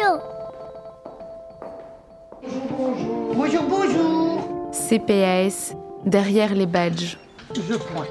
vélo. 0.00 0.20
Bonjour, 3.34 3.62
bonjour. 3.68 4.70
CPAS, 4.72 5.74
derrière 6.04 6.54
les 6.54 6.66
badges. 6.66 7.18
Je 7.54 7.74
pointe. 7.74 8.08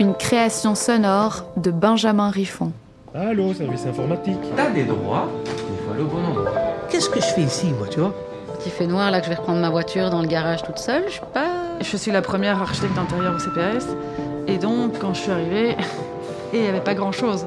Une 0.00 0.14
création 0.14 0.74
sonore 0.74 1.44
de 1.56 1.70
Benjamin 1.70 2.30
Riffon. 2.30 2.72
Allô, 3.14 3.52
service 3.54 3.86
informatique. 3.86 4.38
T'as 4.56 4.70
des 4.70 4.84
droits, 4.84 5.28
il 5.46 5.86
faut 5.86 5.92
aller 5.92 6.02
au 6.02 6.06
bon 6.06 6.24
endroit. 6.24 6.52
Qu'est-ce 6.88 7.10
que 7.10 7.20
je 7.20 7.26
fais 7.26 7.42
ici, 7.42 7.66
moi, 7.72 7.86
tu 7.88 8.00
vois? 8.00 8.14
Il 8.64 8.72
fait 8.72 8.86
noir 8.86 9.10
là 9.10 9.20
que 9.20 9.26
je 9.26 9.30
vais 9.30 9.36
reprendre 9.36 9.60
ma 9.60 9.70
voiture 9.70 10.10
dans 10.10 10.20
le 10.20 10.26
garage 10.26 10.62
toute 10.62 10.78
seule, 10.78 11.04
je 11.06 11.12
suis 11.12 11.20
pas. 11.32 11.48
Je 11.80 11.96
suis 11.96 12.10
la 12.10 12.22
première 12.22 12.60
architecte 12.60 12.94
d'intérieur 12.94 13.34
au 13.34 13.38
CPS. 13.38 13.86
Et 14.46 14.58
donc, 14.58 14.98
quand 14.98 15.14
je 15.14 15.20
suis 15.20 15.30
arrivée, 15.30 15.76
il 16.52 16.60
n'y 16.60 16.68
avait 16.68 16.80
pas 16.80 16.94
grand-chose. 16.94 17.46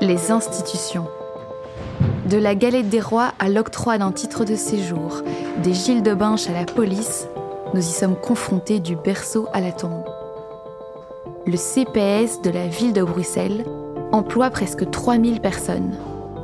Les 0.00 0.30
institutions. 0.30 1.06
De 2.28 2.38
la 2.38 2.56
galette 2.56 2.88
des 2.88 3.00
rois 3.00 3.32
à 3.38 3.48
l'octroi 3.48 3.98
d'un 3.98 4.10
titre 4.10 4.44
de 4.44 4.56
séjour, 4.56 5.22
des 5.62 5.72
Gilles 5.72 6.02
de 6.02 6.12
Binche 6.12 6.50
à 6.50 6.52
la 6.52 6.64
police, 6.64 7.28
nous 7.72 7.80
y 7.80 7.84
sommes 7.84 8.16
confrontés 8.16 8.80
du 8.80 8.96
berceau 8.96 9.46
à 9.52 9.60
la 9.60 9.70
tombe. 9.70 10.02
Le 11.46 11.56
CPS 11.56 12.42
de 12.42 12.50
la 12.50 12.66
ville 12.66 12.92
de 12.92 13.04
Bruxelles 13.04 13.64
emploie 14.10 14.50
presque 14.50 14.90
3000 14.90 15.40
personnes. 15.40 15.94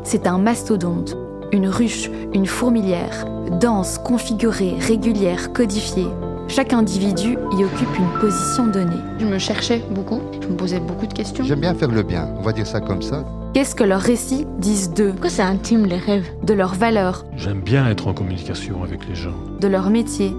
C'est 0.04 0.28
un 0.28 0.38
mastodonte, 0.38 1.16
une 1.50 1.66
ruche, 1.66 2.08
une 2.32 2.46
fourmilière, 2.46 3.24
dense, 3.60 3.98
configurée, 3.98 4.76
régulière, 4.78 5.52
codifiée. 5.52 6.08
Chaque 6.46 6.74
individu 6.74 7.36
y 7.58 7.64
occupe 7.64 7.98
une 7.98 8.20
position 8.20 8.68
donnée. 8.68 9.02
Je 9.18 9.26
me 9.26 9.38
cherchais 9.40 9.82
beaucoup, 9.90 10.20
je 10.40 10.46
me 10.46 10.54
posais 10.54 10.78
beaucoup 10.78 11.08
de 11.08 11.12
questions. 11.14 11.42
J'aime 11.42 11.60
bien 11.60 11.74
faire 11.74 11.90
le 11.90 12.04
bien, 12.04 12.32
on 12.38 12.42
va 12.42 12.52
dire 12.52 12.68
ça 12.68 12.80
comme 12.80 13.02
ça. 13.02 13.24
Qu'est-ce 13.54 13.74
que 13.74 13.84
leurs 13.84 14.00
récits 14.00 14.46
disent 14.58 14.90
d'eux, 14.94 15.10
Pourquoi 15.10 15.28
c'est 15.30 15.42
intime 15.42 15.84
les 15.84 15.98
rêves 15.98 16.28
de 16.42 16.54
leurs 16.54 16.74
valeurs, 16.74 17.24
J'aime 17.36 17.60
bien 17.60 17.86
être 17.88 18.08
en 18.08 18.14
communication 18.14 18.82
avec 18.82 19.06
les 19.08 19.14
gens. 19.14 19.34
de 19.60 19.68
leur 19.68 19.90
métier, 19.90 20.34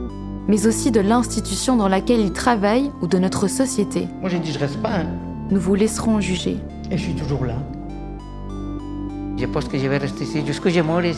mais 0.47 0.65
aussi 0.65 0.89
de 0.91 0.99
l'institution 0.99 1.75
dans 1.77 1.87
laquelle 1.87 2.19
ils 2.19 2.33
travaillent 2.33 2.89
ou 3.01 3.07
de 3.07 3.19
notre 3.19 3.47
société 3.47 4.07
Moi, 4.19 4.29
j'ai 4.29 4.39
dit, 4.39 4.51
je 4.51 4.57
reste 4.59 4.81
pas, 4.81 4.97
hein. 5.01 5.05
Nous 5.51 5.59
vous 5.59 5.75
laisserons 5.75 6.19
juger. 6.21 6.57
Et 6.89 6.97
je 6.97 7.03
suis 7.03 7.13
toujours 7.13 7.45
là. 7.45 7.55
Je 9.37 9.45
pense 9.45 9.65
que 9.67 9.77
je 9.77 9.87
vais 9.87 9.97
rester 9.97 10.23
ici 10.23 10.39
jusqu'à 10.39 10.53
ce 10.53 10.61
que 10.61 10.69
je 10.71 10.81
mourrai. 10.81 11.13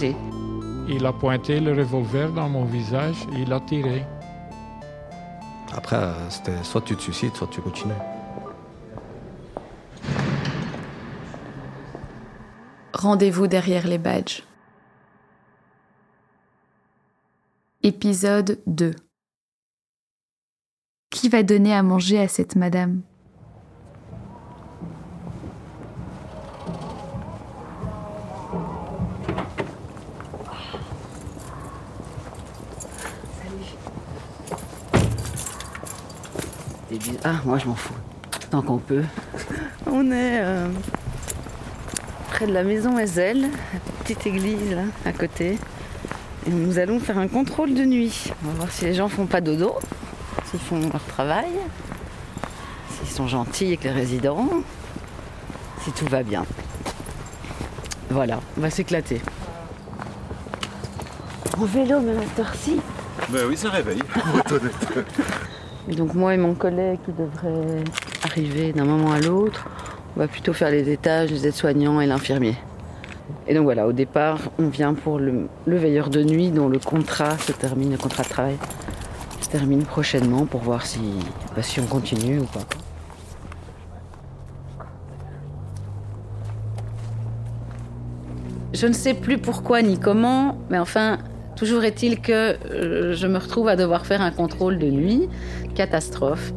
Il 0.90 1.06
a 1.06 1.14
pointé 1.14 1.60
le 1.62 1.72
revolver 1.74 2.30
dans 2.32 2.50
mon 2.50 2.66
visage 2.66 3.16
et 3.38 3.42
il 3.44 3.54
a 3.54 3.60
tiré. 3.62 4.04
Après, 5.76 5.96
euh, 5.96 6.14
c'était 6.30 6.64
soit 6.64 6.82
tu 6.82 6.96
te 6.96 7.02
suicides, 7.02 7.36
soit 7.36 7.48
tu 7.52 7.62
continues. 7.62 7.94
Rendez-vous 12.96 13.48
derrière 13.48 13.86
les 13.88 13.98
badges. 13.98 14.42
Épisode 17.84 18.62
2 18.68 18.96
Qui 21.10 21.28
va 21.28 21.44
donner 21.44 21.76
à 21.76 21.84
manger 21.84 22.22
à 22.22 22.30
cette 22.30 22.56
madame? 22.56 23.02
Ah, 37.26 37.42
moi 37.44 37.58
je 37.58 37.68
m'en 37.68 37.76
fous. 37.76 37.94
Tant 38.50 38.62
qu'on 38.62 38.78
peut. 38.78 39.04
On 39.86 40.12
est 40.12 40.40
euh, 40.42 40.70
près 42.36 42.48
de 42.48 42.54
la 42.54 42.66
maison 42.66 43.00
Ezel, 43.00 43.44
la 43.44 43.80
petite 44.04 44.28
église 44.28 44.72
là, 44.72 44.82
à 45.06 45.14
côté. 45.14 45.58
Et 46.46 46.50
nous 46.50 46.80
allons 46.80 47.00
faire 47.00 47.18
un 47.18 47.30
contrôle 47.30 47.74
de 47.74 47.86
nuit. 47.86 48.26
On 48.44 48.50
va 48.50 48.54
voir 48.56 48.72
si 48.74 48.84
les 48.84 48.94
gens 48.94 49.08
font 49.08 49.26
pas 49.26 49.40
dodo, 49.40 49.74
s'ils 50.44 50.60
font 50.60 50.82
leur 50.82 51.04
travail, 51.06 51.52
s'ils 52.90 53.08
sont 53.08 53.28
gentils 53.28 53.68
avec 53.68 53.86
les 53.86 53.92
résidents, 53.92 54.50
si 55.82 55.94
tout 55.94 56.08
va 56.08 56.24
bien. 56.24 56.46
Voilà, 58.10 58.42
on 58.58 58.62
va 58.62 58.70
s'éclater. 58.70 59.22
En 61.58 61.64
vélo, 61.64 62.02
même 62.02 62.20
à 62.20 62.44
cette. 62.54 62.76
Ben 63.30 63.46
oui, 63.48 63.56
ça 63.56 63.70
réveille. 63.70 64.02
Et 65.88 65.96
donc 65.96 66.16
moi 66.16 66.34
et 66.34 66.38
mon 66.38 66.56
collègue 66.56 67.00
qui 67.06 67.12
devrait 67.12 67.84
arriver 68.24 68.74
d'un 68.74 68.86
moment 68.86 69.14
à 69.14 69.20
l'autre, 69.20 69.70
on 70.16 70.20
va 70.20 70.28
plutôt 70.28 70.54
faire 70.54 70.72
les 70.72 70.90
étages, 70.90 71.30
les 71.32 71.48
aides-soignants 71.48 72.00
et 72.00 72.08
l'infirmier. 72.08 72.56
Et 73.48 73.54
donc 73.54 73.64
voilà, 73.64 73.88
au 73.88 73.92
départ, 73.92 74.40
on 74.60 74.70
vient 74.70 74.94
pour 74.94 75.20
le, 75.20 75.48
le 75.66 75.78
veilleur 75.78 76.10
de 76.10 76.24
nuit 76.24 76.52
dont 76.52 76.70
le 76.70 76.80
contrat 76.80 77.38
se 77.38 77.52
termine, 77.52 77.92
le 77.92 77.98
contrat 77.98 78.24
de 78.24 78.30
travail 78.30 78.58
se 79.42 79.50
termine 79.50 79.84
prochainement 79.84 80.46
pour 80.46 80.62
voir 80.62 80.86
si, 80.86 81.00
bah, 81.56 81.62
si 81.62 81.80
on 81.80 81.86
continue 81.86 82.40
ou 82.40 82.46
pas. 82.46 82.66
Je 88.74 88.88
ne 88.88 88.94
sais 88.94 89.14
plus 89.14 89.38
pourquoi 89.38 89.82
ni 89.82 89.98
comment, 89.98 90.58
mais 90.70 90.80
enfin, 90.80 91.20
toujours 91.56 91.84
est-il 91.84 92.20
que 92.20 92.58
euh, 92.72 93.14
je 93.14 93.28
me 93.28 93.38
retrouve 93.38 93.70
à 93.70 93.76
devoir 93.76 94.06
faire 94.06 94.22
un 94.22 94.32
contrôle 94.32 94.80
de 94.80 94.88
nuit, 94.88 95.30
catastrophe. 95.76 96.52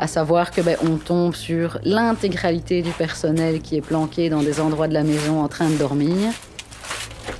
À 0.00 0.06
savoir 0.06 0.52
que 0.52 0.60
ben, 0.60 0.76
on 0.84 0.96
tombe 0.96 1.34
sur 1.34 1.80
l'intégralité 1.82 2.82
du 2.82 2.90
personnel 2.90 3.60
qui 3.60 3.76
est 3.76 3.80
planqué 3.80 4.30
dans 4.30 4.42
des 4.42 4.60
endroits 4.60 4.86
de 4.86 4.94
la 4.94 5.02
maison 5.02 5.42
en 5.42 5.48
train 5.48 5.68
de 5.68 5.74
dormir. 5.74 6.30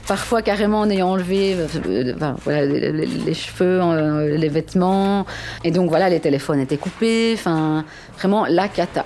Parfois 0.09 0.43
carrément 0.43 0.81
en 0.81 0.91
ayant 0.91 1.11
enlevé 1.11 1.55
euh, 1.55 2.13
euh, 2.49 2.67
les 2.67 3.35
cheveux, 3.35 3.81
euh, 3.81 4.37
les 4.37 4.49
vêtements. 4.49 5.25
Et 5.63 5.71
donc 5.71 5.89
voilà, 5.89 6.09
les 6.09 6.19
téléphones 6.19 6.59
étaient 6.59 6.79
coupés. 6.79 7.35
Enfin, 7.35 7.85
vraiment 8.19 8.45
la 8.47 8.67
cata. 8.67 9.05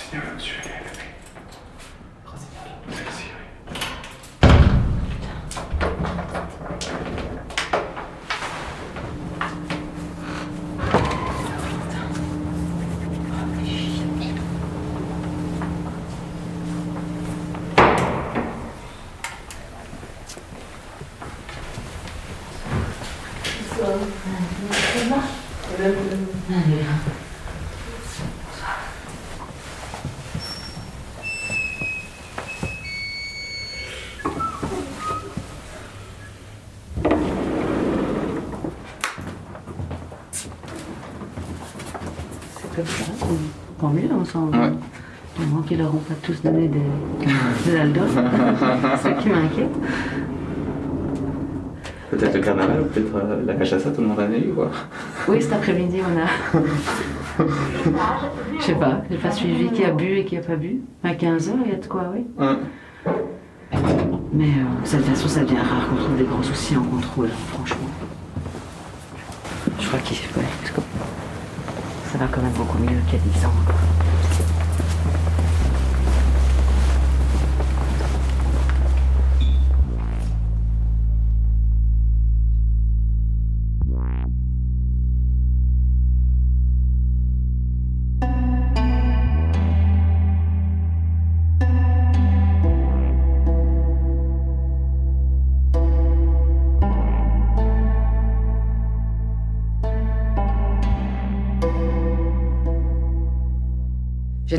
C'est 0.00 0.06
comme 0.20 0.40
ça. 0.40 0.46
Tant 43.80 43.88
mieux, 43.88 44.08
on 44.12 44.24
s'en 44.24 44.48
Ouais. 44.48 44.72
Du 45.38 45.46
moins 45.46 45.59
qu'ils 45.70 45.78
leur 45.78 45.94
ont 45.94 45.98
pas 45.98 46.14
tous 46.20 46.42
donné 46.42 46.66
des, 46.66 46.80
des 47.64 47.78
Aldos. 47.78 48.00
C'est 48.96 49.02
ça 49.02 49.12
qui 49.12 49.28
m'inquiète. 49.28 49.70
Peut-être 52.10 52.34
le 52.34 52.40
carnaval, 52.40 52.80
ou 52.80 52.84
peut-être 52.86 53.14
euh, 53.14 53.42
la 53.46 53.54
cachaça, 53.54 53.90
tout 53.92 54.00
le 54.00 54.08
monde 54.08 54.18
en 54.18 54.22
a 54.22 54.36
eu, 54.36 54.52
quoi. 54.52 54.68
Oui, 55.28 55.40
cet 55.40 55.52
après-midi, 55.52 55.98
on 56.00 56.18
a. 56.18 57.44
Je 58.58 58.64
sais 58.64 58.74
pas, 58.74 59.02
j'ai 59.08 59.16
pas 59.16 59.30
suivi 59.30 59.68
qui 59.68 59.84
a 59.84 59.92
bu 59.92 60.16
et 60.16 60.24
qui 60.24 60.36
a 60.36 60.40
pas 60.40 60.56
bu. 60.56 60.80
À 61.04 61.12
15h, 61.12 61.50
il 61.64 61.70
y 61.70 61.74
a 61.74 61.78
de 61.78 61.86
quoi, 61.86 62.02
oui. 62.12 62.26
Ouais. 62.36 62.56
Mais 64.32 64.46
euh, 64.46 64.84
de 64.84 64.90
toute 64.90 65.06
façon, 65.06 65.28
ça 65.28 65.44
devient 65.44 65.54
rare 65.58 65.88
qu'on 65.88 65.96
trouve 66.02 66.16
des 66.16 66.24
gros 66.24 66.42
soucis 66.42 66.76
en 66.76 66.82
contrôle, 66.82 67.28
franchement. 67.52 67.86
Je 69.78 69.86
crois 69.86 70.00
qu'il. 70.00 70.16
Ouais, 70.36 70.48
ça 72.10 72.18
va 72.18 72.26
quand 72.26 72.42
même 72.42 72.50
beaucoup 72.54 72.78
mieux 72.78 72.98
qu'il 73.08 73.20
y 73.20 73.22
a 73.22 73.38
10 73.38 73.46
ans. 73.46 73.89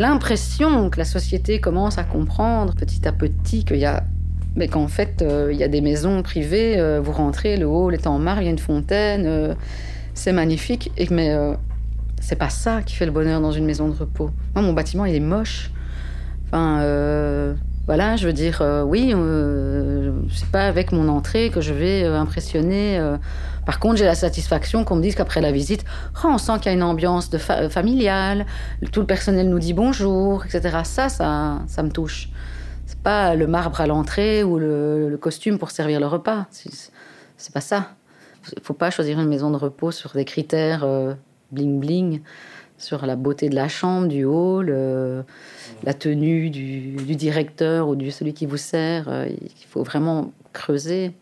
L'impression 0.01 0.89
que 0.89 0.97
la 0.97 1.05
société 1.05 1.59
commence 1.59 1.97
à 1.97 2.03
comprendre 2.03 2.75
petit 2.75 3.07
à 3.07 3.11
petit 3.11 3.63
qu'il 3.63 3.77
y 3.77 3.85
a 3.85 4.03
mais 4.55 4.67
qu'en 4.67 4.87
fait, 4.87 5.21
euh, 5.21 5.49
il 5.51 5.57
y 5.57 5.63
a 5.63 5.67
des 5.67 5.81
maisons 5.81 6.21
privées, 6.23 6.77
euh, 6.77 6.99
vous 7.01 7.13
rentrez, 7.13 7.57
le 7.57 7.65
hall 7.65 7.93
est 7.93 8.07
en 8.07 8.19
marbre, 8.19 8.41
il 8.41 8.45
y 8.45 8.47
a 8.47 8.51
une 8.51 8.59
fontaine, 8.59 9.25
euh, 9.25 9.53
c'est 10.13 10.33
magnifique, 10.33 10.91
et, 10.97 11.07
mais 11.09 11.33
c'est 12.19 12.35
pas 12.35 12.49
ça 12.49 12.81
qui 12.81 12.95
fait 12.95 13.05
le 13.05 13.11
bonheur 13.11 13.39
dans 13.39 13.51
une 13.51 13.65
maison 13.65 13.87
de 13.87 13.95
repos. 13.95 14.29
Moi, 14.53 14.63
mon 14.63 14.73
bâtiment, 14.73 15.05
il 15.05 15.15
est 15.15 15.21
moche. 15.21 15.71
Enfin, 16.47 17.55
voilà, 17.85 18.17
je 18.17 18.27
veux 18.27 18.33
dire, 18.33 18.61
oui, 18.85 19.15
c'est 20.31 20.49
pas 20.49 20.67
avec 20.67 20.91
mon 20.91 21.07
entrée 21.07 21.49
que 21.49 21.61
je 21.61 21.73
vais 21.73 22.05
impressionner. 22.05 22.99
Par 23.65 23.79
contre, 23.79 23.97
j'ai 23.97 24.05
la 24.05 24.15
satisfaction 24.15 24.83
qu'on 24.83 24.95
me 24.95 25.01
dise 25.01 25.15
qu'après 25.15 25.41
la 25.41 25.51
visite, 25.51 25.85
oh, 26.23 26.27
on 26.29 26.37
sent 26.37 26.53
qu'il 26.57 26.67
y 26.67 26.69
a 26.69 26.73
une 26.73 26.83
ambiance 26.83 27.29
de 27.29 27.37
familiale, 27.37 28.45
tout 28.91 29.01
le 29.01 29.05
personnel 29.05 29.49
nous 29.49 29.59
dit 29.59 29.73
bonjour, 29.73 30.45
etc. 30.45 30.79
Ça, 30.83 31.09
ça, 31.09 31.61
ça 31.67 31.83
me 31.83 31.89
touche 31.89 32.29
pas 33.03 33.35
le 33.35 33.47
marbre 33.47 33.81
à 33.81 33.87
l'entrée 33.87 34.43
ou 34.43 34.57
le, 34.57 35.17
costume 35.19 35.57
pour 35.57 35.71
servir 35.71 35.99
le 35.99 36.07
repas. 36.07 36.47
C'est 36.51 37.53
pas 37.53 37.61
ça. 37.61 37.91
Il 38.55 38.63
faut 38.63 38.73
pas 38.73 38.89
choisir 38.89 39.19
une 39.19 39.27
maison 39.27 39.51
de 39.51 39.57
repos 39.57 39.91
sur 39.91 40.11
des 40.13 40.25
critères 40.25 40.83
euh, 40.83 41.13
bling 41.51 41.79
bling, 41.79 42.21
sur 42.77 43.05
la 43.05 43.15
beauté 43.15 43.49
de 43.49 43.55
la 43.55 43.67
chambre, 43.67 44.07
du 44.07 44.25
hall, 44.25 44.69
euh, 44.69 45.21
la 45.83 45.93
tenue 45.93 46.49
du, 46.49 46.95
directeur 47.15 47.87
ou 47.87 47.95
de 47.95 48.09
celui 48.09 48.33
qui 48.33 48.47
vous 48.47 48.57
sert. 48.57 49.07
Euh, 49.09 49.27
il 49.29 49.65
faut 49.67 49.83
vraiment 49.83 50.31
creuser 50.53 51.13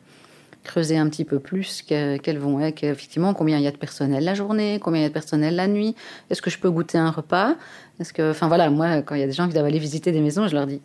creuser 0.63 0.97
un 0.97 1.09
petit 1.09 1.25
peu 1.25 1.39
plus 1.39 1.83
quels 1.83 2.37
vont 2.37 2.59
être, 2.59 2.83
effectivement, 2.83 3.33
combien 3.33 3.57
il 3.57 3.63
y 3.63 3.67
a 3.67 3.71
de 3.71 3.77
personnel 3.77 4.23
la 4.23 4.33
journée, 4.33 4.79
combien 4.81 4.99
il 5.01 5.03
y 5.03 5.05
a 5.05 5.09
de 5.09 5.13
personnel 5.13 5.55
la 5.55 5.67
nuit, 5.67 5.95
est-ce 6.29 6.41
que 6.41 6.49
je 6.49 6.59
peux 6.59 6.69
goûter 6.69 6.97
un 6.97 7.11
repas 7.11 7.55
Est-ce 7.99 8.13
que, 8.13 8.31
enfin 8.31 8.47
voilà, 8.47 8.69
moi, 8.69 9.01
quand 9.01 9.15
il 9.15 9.21
y 9.21 9.23
a 9.23 9.27
des 9.27 9.33
gens 9.33 9.47
qui 9.47 9.53
doivent 9.53 9.65
aller 9.65 9.79
visiter 9.79 10.11
des 10.11 10.21
maisons, 10.21 10.47
je 10.47 10.55
leur 10.55 10.67
dis 10.67 10.81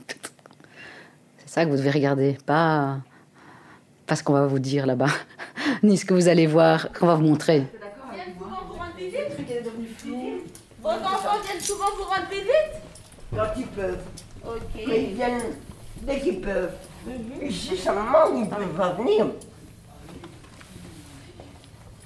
ça 1.47 1.65
que 1.65 1.71
vous 1.71 1.77
devez 1.77 1.91
regarder, 1.91 2.39
pas, 2.47 2.99
pas 4.07 4.17
ce 4.17 4.23
qu'on 4.23 4.33
va 4.33 4.47
vous 4.47 4.59
dire 4.59 4.87
là-bas, 4.87 5.11
ni 5.83 5.97
ce 5.97 6.05
que 6.05 6.15
vous 6.15 6.29
allez 6.29 6.47
voir, 6.47 6.91
qu'on 6.93 7.07
va 7.07 7.15
vous 7.15 7.25
montrer. 7.25 7.65
Vos 10.83 10.91
enfants 10.91 11.41
viennent 11.43 11.63
souvent 11.63 11.87
vous 11.97 12.05
rendre 12.05 12.29
visite? 12.31 12.83
Quand 13.35 13.59
ils 13.59 13.67
peuvent. 13.67 14.03
Mais 14.87 15.03
ils 15.05 15.15
viennent 15.15 15.41
dès 16.03 16.21
qu'ils 16.21 16.41
peuvent. 16.43 16.75
Mhm. 17.07 17.49
Ici, 17.49 17.77
ça 17.77 17.93
me 17.93 18.01
manque, 18.01 18.33
ils 18.35 18.41
ne 18.41 18.47
peuvent 18.47 18.77
pas 18.77 18.93
venir. 18.93 19.27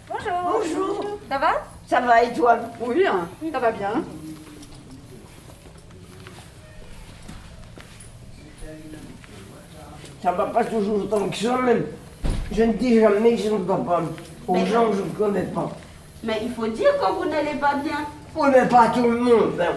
Bonjour. 0.08 0.32
Bonjour. 0.42 1.18
Ça 1.28 1.38
va? 1.38 1.50
Ça 1.86 2.00
va 2.00 2.22
et 2.22 2.32
toi? 2.32 2.58
Oui, 2.80 3.04
hein. 3.06 3.28
ça 3.52 3.58
va 3.58 3.70
bien. 3.72 4.04
Ça 10.22 10.32
va 10.32 10.46
pas 10.46 10.64
toujours 10.64 10.96
autant 10.96 11.28
que 11.28 11.36
ça, 11.36 11.58
même. 11.58 11.84
Je 12.50 12.62
ne 12.62 12.72
dis 12.72 12.98
jamais 13.00 13.36
que 13.36 13.42
je 13.42 13.50
ne 13.50 13.58
vais 13.58 13.64
pas 13.66 14.02
aux 14.46 14.66
gens 14.66 14.90
que 14.90 14.96
je 14.96 15.02
ne 15.02 15.10
connais 15.10 15.42
pas. 15.42 15.70
Mais 16.24 16.40
il 16.42 16.52
faut 16.52 16.66
dire 16.66 16.90
quand 17.00 17.12
vous 17.12 17.26
n'allez 17.28 17.54
pas 17.58 17.74
bien. 17.74 18.06
Oui, 18.34 18.48
mais 18.50 18.66
pas 18.66 18.88
tout 18.88 19.02
le 19.02 19.18
monde. 19.20 19.56
Ben. 19.56 19.74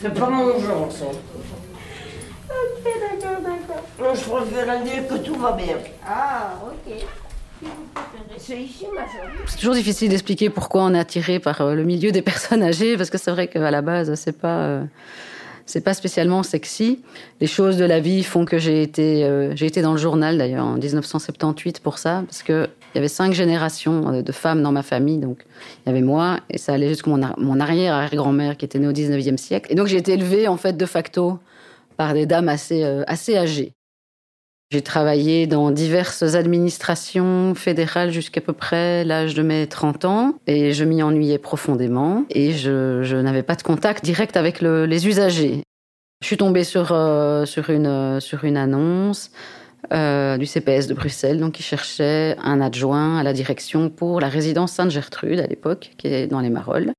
C'est 0.00 0.18
pas 0.18 0.30
mon 0.30 0.58
genre, 0.58 0.90
ça. 0.90 1.04
Ok, 1.04 2.84
d'accord, 2.84 3.42
d'accord. 3.42 3.84
Non, 4.00 4.14
je 4.14 4.30
préfère 4.30 4.82
dire 4.82 5.06
que 5.08 5.14
tout 5.16 5.34
va 5.34 5.52
bien. 5.52 5.76
Ah, 6.06 6.54
ok. 6.66 6.79
C'est 9.46 9.58
toujours 9.58 9.74
difficile 9.74 10.08
d'expliquer 10.08 10.50
pourquoi 10.50 10.82
on 10.82 10.94
est 10.94 10.98
attiré 10.98 11.38
par 11.38 11.60
euh, 11.60 11.74
le 11.74 11.84
milieu 11.84 12.12
des 12.12 12.22
personnes 12.30 12.62
âgées, 12.62 12.96
parce 12.96 13.10
que 13.10 13.18
c'est 13.18 13.30
vrai 13.30 13.48
qu'à 13.48 13.70
la 13.70 13.82
base, 13.82 14.14
c'est 14.14 14.38
pas. 14.38 14.60
Euh, 14.62 14.84
c'est 15.66 15.82
pas 15.82 15.94
spécialement 15.94 16.42
sexy. 16.42 17.00
Les 17.40 17.46
choses 17.46 17.76
de 17.76 17.84
la 17.84 18.00
vie 18.00 18.24
font 18.24 18.44
que 18.44 18.58
j'ai 18.58 18.82
été, 18.82 19.24
euh, 19.24 19.54
j'ai 19.54 19.66
été 19.66 19.82
dans 19.82 19.92
le 19.92 19.98
journal 19.98 20.36
d'ailleurs 20.36 20.66
en 20.66 20.74
1978 20.74 21.78
pour 21.78 21.98
ça, 21.98 22.24
parce 22.26 22.42
que 22.42 22.68
il 22.92 22.96
y 22.96 22.98
avait 22.98 23.06
cinq 23.06 23.32
générations 23.32 24.20
de 24.20 24.32
femmes 24.32 24.64
dans 24.64 24.72
ma 24.72 24.82
famille, 24.82 25.18
donc 25.18 25.44
il 25.84 25.90
y 25.90 25.92
avait 25.92 26.00
moi 26.00 26.40
et 26.48 26.58
ça 26.58 26.72
allait 26.72 26.88
jusqu'à 26.88 27.12
mon, 27.12 27.60
arrière-arrière-grand-mère 27.60 28.56
qui 28.56 28.64
était 28.64 28.80
née 28.80 28.88
au 28.88 28.92
19e 28.92 29.36
siècle. 29.36 29.70
Et 29.70 29.76
donc 29.76 29.86
j'ai 29.86 29.98
été 29.98 30.14
élevée 30.14 30.48
en 30.48 30.56
fait 30.56 30.76
de 30.76 30.86
facto 30.86 31.38
par 31.96 32.14
des 32.14 32.26
dames 32.26 32.48
assez, 32.48 32.82
assez 33.06 33.36
âgées. 33.36 33.72
J'ai 34.72 34.82
travaillé 34.82 35.48
dans 35.48 35.72
diverses 35.72 36.22
administrations 36.22 37.56
fédérales 37.56 38.12
jusqu'à 38.12 38.40
peu 38.40 38.52
près 38.52 39.04
l'âge 39.04 39.34
de 39.34 39.42
mes 39.42 39.66
30 39.66 40.04
ans 40.04 40.34
et 40.46 40.72
je 40.72 40.84
m'y 40.84 41.02
ennuyais 41.02 41.38
profondément 41.38 42.24
et 42.30 42.52
je, 42.52 43.20
n'avais 43.20 43.42
pas 43.42 43.56
de 43.56 43.62
contact 43.62 44.04
direct 44.04 44.36
avec 44.36 44.60
les 44.60 45.08
usagers. 45.08 45.64
Je 46.22 46.26
suis 46.26 46.36
tombée 46.36 46.62
sur, 46.62 46.92
euh, 46.92 47.44
une 47.72 48.56
annonce 48.56 49.32
euh, 49.92 50.36
du 50.36 50.46
CPS 50.46 50.86
de 50.86 50.94
Bruxelles, 50.94 51.40
donc 51.40 51.54
qui 51.54 51.64
cherchait 51.64 52.36
un 52.40 52.60
adjoint 52.60 53.18
à 53.18 53.24
la 53.24 53.32
direction 53.32 53.90
pour 53.90 54.20
la 54.20 54.28
résidence 54.28 54.70
Sainte-Gertrude 54.72 55.40
à 55.40 55.48
l'époque, 55.48 55.92
qui 55.98 56.06
est 56.06 56.28
dans 56.28 56.40
les 56.40 56.50
Marolles. 56.50 56.92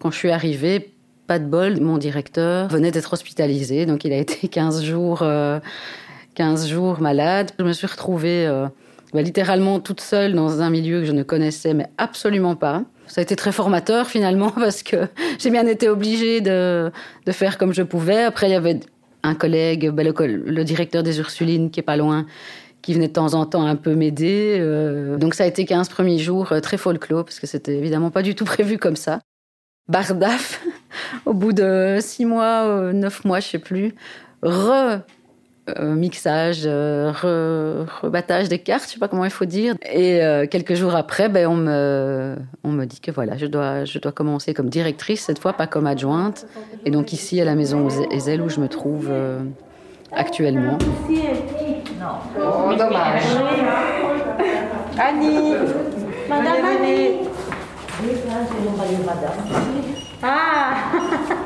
Quand 0.00 0.12
je 0.12 0.16
suis 0.18 0.30
arrivée, 0.30 0.94
pas 1.26 1.40
de 1.40 1.46
bol, 1.46 1.80
mon 1.80 1.98
directeur 1.98 2.68
venait 2.68 2.92
d'être 2.92 3.12
hospitalisé, 3.12 3.86
donc 3.86 4.04
il 4.04 4.12
a 4.12 4.18
été 4.18 4.46
15 4.48 4.84
jours 4.84 5.22
euh, 5.22 5.58
15 6.40 6.68
jours 6.68 7.02
malade. 7.02 7.50
Je 7.58 7.64
me 7.64 7.74
suis 7.74 7.86
retrouvée 7.86 8.46
euh, 8.46 8.66
bah, 9.12 9.20
littéralement 9.20 9.78
toute 9.78 10.00
seule 10.00 10.32
dans 10.32 10.62
un 10.62 10.70
milieu 10.70 11.00
que 11.00 11.04
je 11.04 11.12
ne 11.12 11.22
connaissais 11.22 11.74
mais 11.74 11.88
absolument 11.98 12.56
pas. 12.56 12.84
Ça 13.08 13.20
a 13.20 13.22
été 13.22 13.36
très 13.36 13.52
formateur 13.52 14.06
finalement 14.06 14.50
parce 14.54 14.82
que 14.82 15.06
j'ai 15.38 15.50
bien 15.50 15.66
été 15.66 15.90
obligée 15.90 16.40
de, 16.40 16.90
faire 17.30 17.58
comme 17.58 17.74
je 17.74 17.82
pouvais. 17.82 18.22
Après, 18.22 18.48
il 18.48 18.52
y 18.52 18.54
avait 18.54 18.80
un 19.22 19.34
collègue, 19.34 19.90
bah, 19.90 20.02
le, 20.02 20.64
directeur 20.64 21.02
des 21.02 21.18
Ursulines 21.18 21.70
qui 21.70 21.80
est 21.80 21.82
pas 21.82 21.98
loin, 21.98 22.24
qui 22.80 22.94
venait 22.94 23.08
de 23.08 23.12
temps 23.12 23.34
en 23.34 23.44
temps 23.44 23.66
un 23.66 23.76
peu 23.76 23.94
m'aider. 23.94 24.56
Euh. 24.60 25.18
donc 25.18 25.34
ça 25.34 25.44
a 25.44 25.46
été 25.46 25.66
15 25.66 25.90
premiers 25.90 26.18
jours 26.18 26.52
euh, 26.52 26.60
très 26.60 26.78
folklore 26.78 27.26
parce 27.26 27.38
que 27.38 27.46
c'était 27.46 27.76
évidemment 27.76 28.10
pas 28.10 28.22
du 28.22 28.34
tout 28.34 28.44
prévu 28.46 28.78
comme 28.78 28.96
ça. 28.96 29.20
Bardaf, 29.88 30.64
au 31.26 31.34
bout 31.34 31.52
de 31.52 31.98
6 32.00 32.24
mois, 32.24 32.94
9 32.94 33.24
mois, 33.26 33.40
je 33.40 33.48
sais 33.48 33.58
plus, 33.58 33.94
re 34.42 35.02
euh, 35.68 35.94
mixage, 35.94 36.62
euh, 36.64 37.12
rebattage 38.00 38.48
des 38.48 38.58
cartes, 38.58 38.84
je 38.86 38.94
sais 38.94 38.98
pas 38.98 39.08
comment 39.08 39.24
il 39.24 39.30
faut 39.30 39.44
dire. 39.44 39.74
Et 39.92 40.22
euh, 40.22 40.46
quelques 40.46 40.74
jours 40.74 40.94
après, 40.96 41.28
ben, 41.28 41.46
on, 41.46 41.54
me, 41.54 42.36
on 42.64 42.70
me 42.70 42.86
dit 42.86 43.00
que 43.00 43.10
voilà, 43.10 43.36
je 43.36 43.46
dois, 43.46 43.84
je 43.84 43.98
dois 43.98 44.10
commencer 44.10 44.54
comme 44.54 44.70
directrice, 44.70 45.26
cette 45.26 45.38
fois 45.38 45.52
pas 45.52 45.66
comme 45.66 45.86
adjointe. 45.86 46.46
Et 46.86 46.90
donc 46.90 47.12
ici, 47.12 47.40
à 47.40 47.44
la 47.44 47.54
maison 47.54 47.88
Ezel, 48.10 48.40
où 48.40 48.48
je 48.48 48.58
me 48.58 48.68
trouve 48.68 49.10
actuellement. 50.12 50.78
Oh, 52.38 52.72
dommage. 52.76 53.22
Annie 54.98 55.54
Madame 56.28 56.64
Annie 56.64 57.10
Ah 60.22 60.74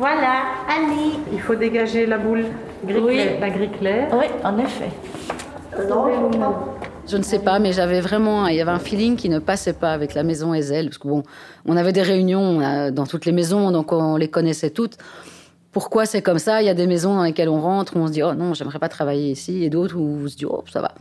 Voilà, 0.00 0.44
Annie. 0.66 1.18
Il 1.30 1.40
faut 1.42 1.54
dégager 1.54 2.06
la 2.06 2.16
boule 2.16 2.46
gris 2.86 3.02
clair, 3.02 3.38
la 3.38 3.50
gris 3.50 3.68
clair. 3.68 4.08
Oui, 4.18 4.24
en 4.42 4.56
effet. 4.56 4.88
Je 7.06 7.16
ne 7.18 7.22
sais 7.22 7.40
pas, 7.40 7.58
mais 7.58 7.74
j'avais 7.74 8.00
vraiment, 8.00 8.46
il 8.46 8.56
y 8.56 8.62
avait 8.62 8.70
un 8.70 8.78
feeling 8.78 9.16
qui 9.16 9.28
ne 9.28 9.38
passait 9.38 9.74
pas 9.74 9.92
avec 9.92 10.14
la 10.14 10.22
maison 10.22 10.54
Ezel, 10.54 10.86
parce 10.86 10.96
que 10.96 11.06
bon, 11.06 11.22
on 11.66 11.76
avait 11.76 11.92
des 11.92 12.00
réunions 12.00 12.62
euh, 12.62 12.90
dans 12.90 13.04
toutes 13.04 13.26
les 13.26 13.32
maisons, 13.32 13.72
donc 13.72 13.92
on 13.92 14.16
les 14.16 14.28
connaissait 14.28 14.70
toutes. 14.70 14.96
Pourquoi 15.70 16.06
c'est 16.06 16.22
comme 16.22 16.38
ça? 16.38 16.62
Il 16.62 16.66
y 16.66 16.70
a 16.70 16.74
des 16.74 16.86
maisons 16.86 17.16
dans 17.16 17.24
lesquelles 17.24 17.50
on 17.50 17.60
rentre, 17.60 17.94
où 17.94 17.98
on 17.98 18.06
se 18.06 18.12
dit 18.12 18.22
oh 18.22 18.32
non, 18.32 18.54
j'aimerais 18.54 18.78
pas 18.78 18.88
travailler 18.88 19.30
ici, 19.30 19.64
et 19.64 19.68
d'autres 19.68 19.96
où 19.96 20.22
on 20.24 20.28
se 20.28 20.34
dit 20.34 20.46
oh 20.46 20.64
ça 20.72 20.80
va. 20.80 20.92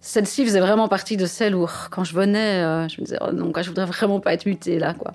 Celle-ci 0.00 0.46
faisait 0.46 0.60
vraiment 0.60 0.88
partie 0.88 1.18
de 1.18 1.26
celles 1.26 1.54
où 1.54 1.66
quand 1.90 2.04
je 2.04 2.14
venais, 2.14 2.64
euh, 2.64 2.88
je 2.88 2.98
me 2.98 3.04
disais 3.04 3.18
oh 3.20 3.30
non, 3.30 3.52
je 3.54 3.68
voudrais 3.68 3.84
vraiment 3.84 4.20
pas 4.20 4.32
être 4.32 4.46
mutée 4.46 4.78
là 4.78 4.94
quoi. 4.94 5.12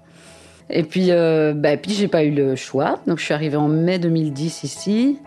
Et 0.70 0.84
puis, 0.84 1.08
euh, 1.10 1.54
bah, 1.56 1.78
puis 1.78 1.92
j'ai 1.94 2.08
pas 2.08 2.24
eu 2.24 2.32
le 2.32 2.56
choix. 2.56 3.00
Donc, 3.08 3.20
je 3.20 3.26
suis 3.26 3.34
arrivée 3.34 3.58
en 3.58 3.68
mai 3.68 4.00
2010 4.00 4.64
ici. 4.64 5.20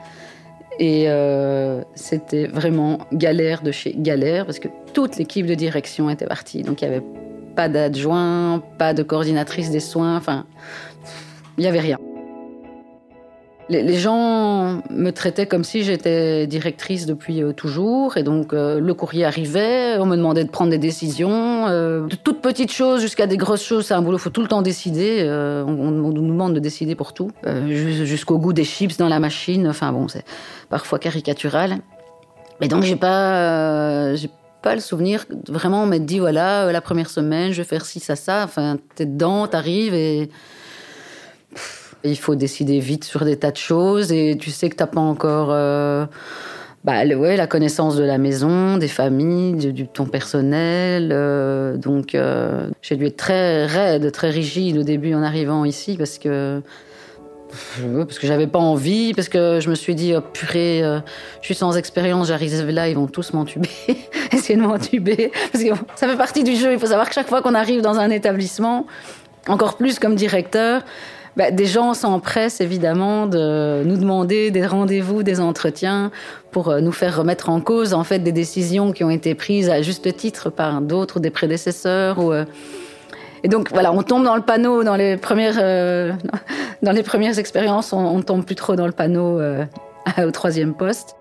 Et 0.78 1.05
euh, 1.09 1.83
c'était 1.95 2.47
vraiment 2.47 2.99
galère 3.12 3.62
de 3.62 3.73
chez 3.73 3.95
galère 3.97 4.45
parce 4.45 4.59
que 4.59 4.69
toute 4.93 5.16
l'équipe 5.16 5.47
de 5.47 5.55
direction 5.55 6.11
était 6.11 6.26
partie. 6.26 6.62
Donc, 6.62 6.83
il 6.83 6.88
n'y 6.88 6.97
avait 6.97 7.07
pas 7.55 7.69
d'adjoint, 7.69 8.62
pas 8.78 8.93
de 8.93 9.02
coordinatrice 9.02 9.71
des 9.71 9.81
soins. 9.81 10.16
Enfin, 10.16 10.47
il 11.57 11.62
n'y 11.62 11.66
avait 11.66 11.81
rien. 11.81 11.99
Les, 13.69 13.95
gens 13.95 14.81
me 14.91 15.11
traitaient 15.11 15.47
comme 15.47 15.65
si 15.65 15.83
j'étais 15.83 16.47
directrice 16.47 17.05
depuis 17.05 17.43
euh, 17.43 17.53
toujours, 17.53 18.17
et 18.17 18.23
donc 18.23 18.53
euh, 18.53 18.79
le 18.79 18.95
courrier 18.95 19.25
arrivait, 19.25 19.97
on 19.99 20.07
me 20.07 20.17
demandait 20.17 20.45
de 20.45 20.51
prendre 20.51 20.71
des 20.71 20.79
décisions, 20.79 21.67
euh, 21.67 22.07
de 22.07 22.15
toutes 22.15 22.41
petites 22.41 22.71
choses 22.71 23.01
jusqu'à 23.01 23.27
des 23.27 23.37
grosses 23.37 23.65
choses, 23.65 23.87
c'est 23.87 23.95
un 23.95 24.03
boulot, 24.03 24.19
faut 24.19 24.31
tout 24.31 24.43
le 24.43 24.47
temps 24.47 24.63
décider, 24.63 25.25
on, 25.67 25.91
nous 25.91 26.13
demande 26.13 26.55
de 26.55 26.61
décider 26.61 26.95
pour 26.95 27.13
tout, 27.13 27.33
jusqu'au 27.67 28.39
goût 28.39 28.53
des 28.53 28.65
chips 28.65 28.99
dans 28.99 29.09
la 29.09 29.19
machine, 29.19 29.67
enfin 29.67 29.91
bon, 29.93 30.07
c'est 30.07 30.25
parfois 30.69 31.01
caricatural. 31.01 31.79
Mais 32.61 32.69
donc 32.69 32.85
j'ai 32.85 32.97
pas, 32.97 34.13
pas 34.63 34.75
le 34.77 34.81
souvenir. 34.81 35.25
Vraiment 35.49 35.83
on 35.83 35.87
m'a 35.87 35.99
dit 35.99 36.21
voilà 36.21 36.71
la 36.71 36.81
première 36.81 37.11
semaine 37.11 37.51
je 37.53 37.59
vais 37.59 37.69
faire 37.69 37.85
ci 37.85 37.99
ça 37.99 38.15
ça, 38.15 38.43
enfin 38.45 38.79
t'es 38.95 39.07
dedans, 39.07 39.49
t'arrives 39.49 39.95
et 39.95 40.31
Il 42.07 42.17
faut 42.17 42.35
décider 42.35 42.79
vite 42.79 43.05
sur 43.05 43.25
des 43.25 43.37
tas 43.37 43.51
de 43.51 43.57
choses 43.57 44.13
et 44.13 44.37
tu 44.39 44.51
sais 44.51 44.69
que 44.69 44.77
t'as 44.77 44.87
pas 44.87 45.01
encore 45.01 45.49
euh, 45.51 46.07
bah, 46.85 47.05
ouais, 47.05 47.37
la 47.37 47.47
connaissance 47.47 47.97
de 47.97 48.05
la 48.05 48.19
maison, 48.19 48.77
des 48.79 48.89
familles, 48.89 49.55
du, 49.73 49.89
ton 49.89 50.07
personnel. 50.07 51.11
Euh, 51.13 51.77
donc 51.77 52.15
euh, 52.15 52.69
j'ai 52.83 52.97
dû 52.97 53.07
être 53.07 53.17
très 53.17 53.67
raide, 53.67 54.11
très 54.13 54.31
rigide 54.31 54.79
au 54.79 54.83
début 54.83 55.15
en 55.15 55.23
arrivant 55.23 55.65
ici 55.65 55.97
parce 55.97 56.19
que 56.19 56.63
parce 57.79 58.19
que 58.19 58.27
j'avais 58.27 58.49
pas 58.49 58.59
envie, 58.59 59.15
parce 59.15 59.29
que 59.29 59.61
je 59.61 59.71
me 59.71 59.77
suis 59.77 59.95
dit, 59.95 60.15
oh, 60.15 60.21
purée, 60.21 60.83
je 61.41 61.45
suis 61.47 61.55
sans 61.55 61.77
expérience, 61.77 62.27
j'arrive 62.27 62.69
là, 62.69 62.89
ils 62.89 62.97
vont 62.97 63.07
tous 63.07 63.33
m'entuber, 63.33 63.71
essayer 64.33 64.57
de 64.57 64.63
m'entuber. 64.63 65.31
Ça 65.95 66.09
fait 66.09 66.17
partie 66.17 66.43
du 66.43 66.57
jeu. 66.57 66.73
Il 66.73 66.79
faut 66.79 66.87
savoir 66.87 67.09
que 67.09 67.15
chaque 67.15 67.29
fois 67.29 67.43
qu'on 67.43 67.55
arrive 67.55 67.83
dans 67.83 67.99
un 67.99 68.11
établissement, 68.11 68.87
encore 69.49 69.77
plus 69.77 69.99
comme 69.99 70.15
directeur, 70.15 70.83
bah, 71.37 71.50
des 71.50 71.66
gens 71.66 71.93
s'empressent 71.93 72.62
évidemment 72.62 73.26
de 73.26 73.83
nous 73.85 73.99
demander 73.99 74.50
des 74.50 74.64
rendez-vous, 74.64 75.23
des 75.23 75.38
entretiens 75.38 76.11
pour 76.50 76.71
euh, 76.71 76.81
nous 76.81 76.93
faire 76.93 77.19
remettre 77.19 77.50
en 77.50 77.61
cause 77.61 77.93
en 77.93 78.05
fait 78.05 78.21
des 78.21 78.33
décisions 78.33 78.93
qui 78.93 79.05
ont 79.05 79.11
été 79.11 79.35
prises 79.35 79.69
à 79.69 79.83
juste 79.83 80.16
titre 80.16 80.49
par 80.49 80.81
d'autres 80.81 81.21
des 81.21 81.28
prédécesseurs. 81.28 82.21
Euh. 82.21 82.45
Et 83.45 83.49
donc 83.49 83.71
voilà, 83.71 83.93
on 83.93 84.02
tombe 84.02 84.25
dans 84.25 84.35
le 84.35 84.40
panneau 84.40 84.83
dans 84.83 84.97
les 84.97 85.19
premières, 85.19 85.59
euh, 85.59 86.14
dans 86.83 86.93
les 86.93 87.02
premières 87.02 87.38
expériences, 87.38 87.93
on, 87.93 87.99
on 87.99 88.23
tombe 88.23 88.47
plus 88.47 88.57
trop 88.57 88.75
dans 88.75 88.87
le 88.87 88.93
panneau 88.93 89.38
au 90.19 90.31
troisième 90.31 90.73
poste. 90.73 91.16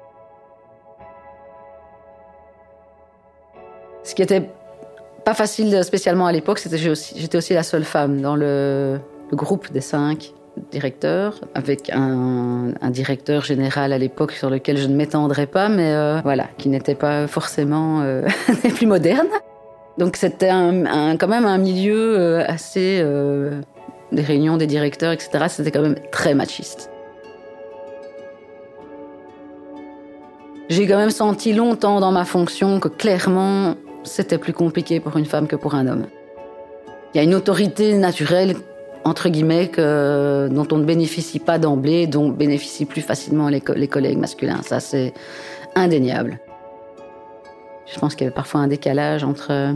Ce 4.03 4.15
qui 4.15 4.22
était 4.22 4.48
pas 5.25 5.34
facile 5.34 5.84
spécialement 5.84 6.27
à 6.27 6.31
l'époque, 6.31 6.60
c'était 6.60 6.77
j'étais 6.77 7.38
aussi 7.38 7.53
la 7.53 7.63
seule 7.63 7.84
femme 7.84 8.22
dans 8.22 8.38
le 8.38 9.00
le 9.32 9.38
groupe 9.38 9.72
des 9.72 9.82
cinq 9.82 10.34
directeurs, 10.72 11.41
avec 11.53 11.89
un, 11.94 12.74
directeur 12.89 13.44
général 13.44 13.94
à 13.94 13.98
l'époque 13.98 14.32
sur 14.32 14.50
lequel 14.50 14.77
je 14.77 14.88
ne 14.88 14.96
m'étendrai 14.96 15.48
pas, 15.48 15.70
mais 15.70 15.94
euh, 15.94 16.20
voilà, 16.24 16.48
qui 16.58 16.70
n'était 16.70 16.96
pas 16.96 17.27
forcément 17.27 18.01
euh, 18.01 18.25
plus 18.75 18.88
moderne. 18.88 19.27
Donc 19.98 20.15
c'était 20.15 20.50
un, 20.50 21.17
quand 21.17 21.27
même 21.27 21.46
un 21.46 21.58
milieu 21.58 22.17
euh, 22.17 22.46
assez... 22.48 23.03
des 24.12 24.22
réunions 24.22 24.58
des 24.58 24.67
directeurs, 24.67 25.12
etc., 25.12 25.46
c'était 25.50 25.72
quand 25.72 25.82
même 25.82 25.98
très 26.12 26.34
machiste. 26.34 26.89
J'ai 30.70 30.88
quand 30.88 30.98
même 30.98 31.12
senti 31.12 31.53
longtemps 31.53 32.00
dans 32.00 32.12
ma 32.12 32.25
fonction 32.25 32.79
que 32.79 32.88
clairement, 32.88 33.75
c'était 34.03 34.39
plus 34.39 34.53
compliqué 34.53 35.00
pour 35.00 35.15
une 35.17 35.25
femme 35.25 35.48
que 35.48 35.55
pour 35.55 35.75
un 35.75 35.86
homme. 35.88 36.05
Il 37.13 37.17
y 37.17 37.20
a 37.20 37.24
une 37.24 37.36
autorité 37.36 37.94
naturelle 37.94 38.55
entre 39.05 39.29
guillemets, 39.29 39.69
dont 39.77 40.67
on 40.71 40.77
ne 40.77 40.83
bénéficie 40.83 41.39
pas 41.39 41.59
d'emblée, 41.59 42.07
dont 42.07 42.29
bénéficient 42.29 42.85
plus 42.85 43.01
facilement 43.01 43.50
les, 43.50 43.62
collègues 43.62 44.17
masculins. 44.17 44.62
Ça, 44.63 44.79
c'est 44.79 45.13
indéniable. 45.75 46.39
Je 47.85 48.00
pense 48.00 48.15
qu'il 48.15 48.25
y 48.25 48.27
avait 48.27 48.35
parfois 48.35 48.62
un 48.62 48.67
décalage 48.67 49.24
entre 49.24 49.75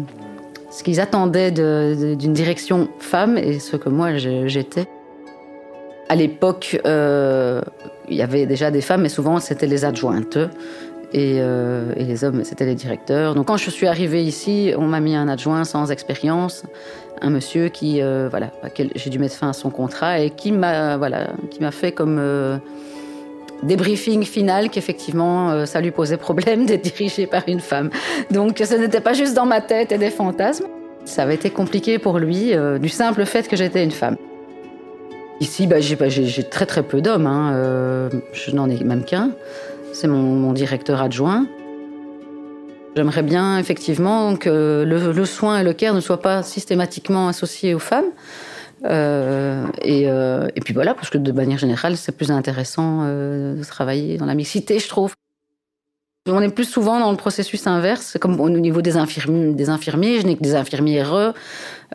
ce 0.71 0.83
qu'ils 0.83 0.99
attendaient 0.99 1.51
d'une 1.51 2.33
direction 2.33 2.89
femme 2.97 3.37
et 3.37 3.59
ce 3.59 3.77
que 3.77 3.89
moi 3.89 4.17
j'étais. 4.17 4.87
À 6.09 6.15
l'époque, 6.15 6.81
euh, 6.87 7.61
il 8.07 8.17
y 8.17 8.23
avait 8.23 8.47
déjà 8.47 8.71
des 8.71 8.81
femmes, 8.81 9.03
mais 9.03 9.09
souvent 9.09 9.39
c'était 9.39 9.67
les 9.67 9.85
adjointes. 9.85 10.39
Et, 11.11 11.37
euh, 11.39 11.93
et, 11.95 12.03
les 12.03 12.23
hommes, 12.23 12.43
c'était 12.43 12.65
les 12.65 12.75
directeurs. 12.75 13.33
Donc 13.33 13.47
quand 13.47 13.57
je 13.57 13.69
suis 13.69 13.87
arrivée 13.87 14.23
ici, 14.23 14.73
on 14.77 14.85
m'a 14.85 14.99
mis 14.99 15.15
un 15.15 15.27
adjoint 15.27 15.63
sans 15.63 15.91
expérience 15.91 16.63
un 17.21 17.31
monsieur 17.31 17.67
qui, 17.67 18.01
euh, 18.01 18.27
voilà, 18.29 18.49
j'ai 18.95 19.09
dû 19.09 19.19
mettre 19.19 19.35
fin 19.35 19.49
à 19.49 19.53
son 19.53 19.69
contrat 19.71 20.21
et 20.21 20.29
qui 20.29 20.53
m'a, 20.53 20.95
voilà, 20.95 21.31
qui 21.51 21.59
m'a 21.59 21.71
fait 21.71 21.91
comme 21.91 22.17
euh, 22.17 22.57
débriefing 23.61 24.23
final 24.23 24.69
qu'effectivement 24.69 25.65
ça 25.65 25.81
lui 25.81 25.91
posait 25.91 26.15
problème 26.15 26.65
d'être 26.67 26.83
dirigé 26.83 27.27
par 27.27 27.43
une 27.49 27.59
femme. 27.59 27.89
Donc 28.31 28.63
ce 28.63 28.73
n'était 28.75 29.01
pas 29.01 29.11
juste 29.11 29.33
dans 29.33 29.45
ma 29.45 29.59
tête 29.59 29.91
et 29.91 29.97
des 29.97 30.11
fantasmes. 30.11 30.67
Ça 31.03 31.23
avait 31.23 31.35
été 31.35 31.49
compliqué 31.49 31.99
pour 31.99 32.19
lui 32.19 32.53
du 32.79 32.87
simple 32.87 33.25
fait 33.25 33.49
que 33.49 33.57
j'étais 33.57 33.83
une 33.83 33.91
femme. 33.91 34.15
Ici, 35.41 35.67
bah, 35.67 35.79
j'ai, 35.79 35.97
très 36.43 36.65
très 36.65 36.83
peu 36.83 37.01
d'hommes. 37.01 37.27
Hein, 37.27 38.09
je 38.31 38.51
n'en 38.51 38.69
ai 38.69 38.81
même 38.83 39.03
qu'un. 39.03 39.31
C'est 39.93 40.07
mon 40.07 40.53
directeur 40.53 41.01
adjoint. 41.01 41.45
J'aimerais 42.95 43.23
bien 43.23 43.57
effectivement 43.57 44.35
que 44.35 44.83
le, 44.85 45.25
soin 45.25 45.59
et 45.59 45.63
le 45.63 45.73
care 45.73 45.93
ne 45.93 46.01
soient 46.01 46.21
pas 46.21 46.43
systématiquement 46.43 47.27
associés 47.27 47.73
aux 47.73 47.79
femmes. 47.79 48.11
Euh, 48.85 49.65
euh, 49.85 50.47
et, 50.55 50.61
puis 50.61 50.73
voilà, 50.73 50.93
parce 50.95 51.09
que 51.09 51.17
de 51.17 51.31
manière 51.31 51.57
générale, 51.57 51.97
c'est 51.97 52.11
plus 52.11 52.31
intéressant 52.31 53.03
euh, 53.03 53.55
de 53.55 53.63
travailler 53.63 54.17
dans 54.17 54.25
la 54.25 54.35
mixité, 54.35 54.79
je 54.79 54.87
trouve. 54.87 55.13
On 56.31 56.41
est 56.41 56.49
plus 56.49 56.69
souvent 56.69 56.99
dans 56.99 57.11
le 57.11 57.17
processus 57.17 57.65
inverse, 57.67 58.17
comme 58.19 58.39
au 58.39 58.49
niveau 58.49 58.81
des 58.81 58.97
infirmiers, 58.97 60.19
je 60.19 60.25
n'ai 60.25 60.35
que 60.35 60.41
des 60.43 60.55
infirmières. 60.55 61.33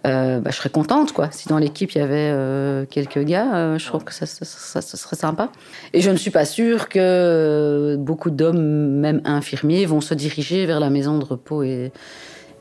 Euh, 0.07 0.41
bah, 0.41 0.51
je 0.51 0.57
serais 0.57 0.71
contente, 0.71 1.13
quoi. 1.13 1.31
Si 1.31 1.49
dans 1.49 1.59
l'équipe 1.59 1.93
il 1.93 1.99
y 1.99 2.01
avait 2.01 2.31
euh, 2.33 2.85
quelques 2.85 3.21
gars, 3.21 3.55
euh, 3.55 3.79
je 3.79 3.87
trouve 3.87 4.05
que 4.05 4.13
ça, 4.13 4.27
serait 4.27 5.17
sympa. 5.17 5.51
Et 5.93 6.01
je 6.01 6.11
ne 6.11 6.17
suis 6.17 6.31
pas 6.31 6.45
sûre 6.45 6.89
que 6.89 7.97
beaucoup 7.99 8.31
d'hommes, 8.31 8.99
même 9.01 9.23
infirmiers, 9.25 9.87
vont 9.87 10.01
se 10.01 10.15
diriger 10.15 10.67
vers 10.67 10.81
la 10.81 10.91
maison 10.91 11.19
de 11.19 11.25
repos 11.25 11.63
et, 11.63 11.93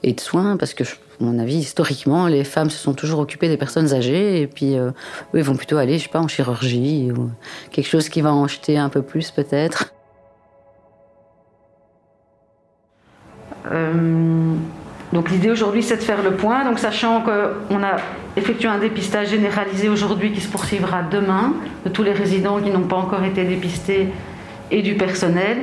de 0.03 0.19
soins, 0.19 0.57
parce 0.57 0.73
que, 0.73 0.83
à 0.83 0.87
mon 1.21 1.39
avis, 1.39 1.57
historiquement, 1.57 2.27
les 2.27 2.43
femmes 2.43 2.69
se 2.69 2.77
sont 2.77 2.93
toujours 2.93 3.19
occupées 3.19 3.49
des 3.49 3.57
personnes 3.57 3.93
âgées, 3.93 4.41
et 4.41 4.47
puis 4.47 4.75
eux, 4.75 4.93
ils 5.33 5.43
vont 5.43 5.55
plutôt 5.55 5.77
aller, 5.77 5.97
je 5.97 6.03
sais 6.03 6.09
pas, 6.09 6.19
en 6.19 6.27
chirurgie 6.27 7.11
ou 7.11 7.29
quelque 7.71 7.87
chose 7.87 8.09
qui 8.09 8.21
va 8.21 8.33
en 8.33 8.47
jeter 8.47 8.77
un 8.77 8.89
peu 8.89 9.01
plus, 9.01 9.31
peut-être. 9.31 9.92
Donc 15.13 15.29
l'idée 15.29 15.51
aujourd'hui, 15.51 15.83
c'est 15.83 15.97
de 15.97 16.01
faire 16.01 16.23
le 16.23 16.31
point. 16.31 16.65
Donc 16.65 16.79
sachant 16.79 17.21
qu'on 17.21 17.83
a 17.83 17.97
effectué 18.35 18.67
un 18.67 18.79
dépistage 18.79 19.29
généralisé 19.29 19.87
aujourd'hui 19.87 20.31
qui 20.31 20.41
se 20.41 20.49
poursuivra 20.49 21.03
demain 21.03 21.53
de 21.85 21.89
tous 21.89 22.01
les 22.01 22.13
résidents 22.13 22.59
qui 22.59 22.71
n'ont 22.71 22.87
pas 22.87 22.95
encore 22.95 23.23
été 23.23 23.43
dépistés 23.43 24.07
et 24.71 24.81
du 24.81 24.95
personnel. 24.95 25.57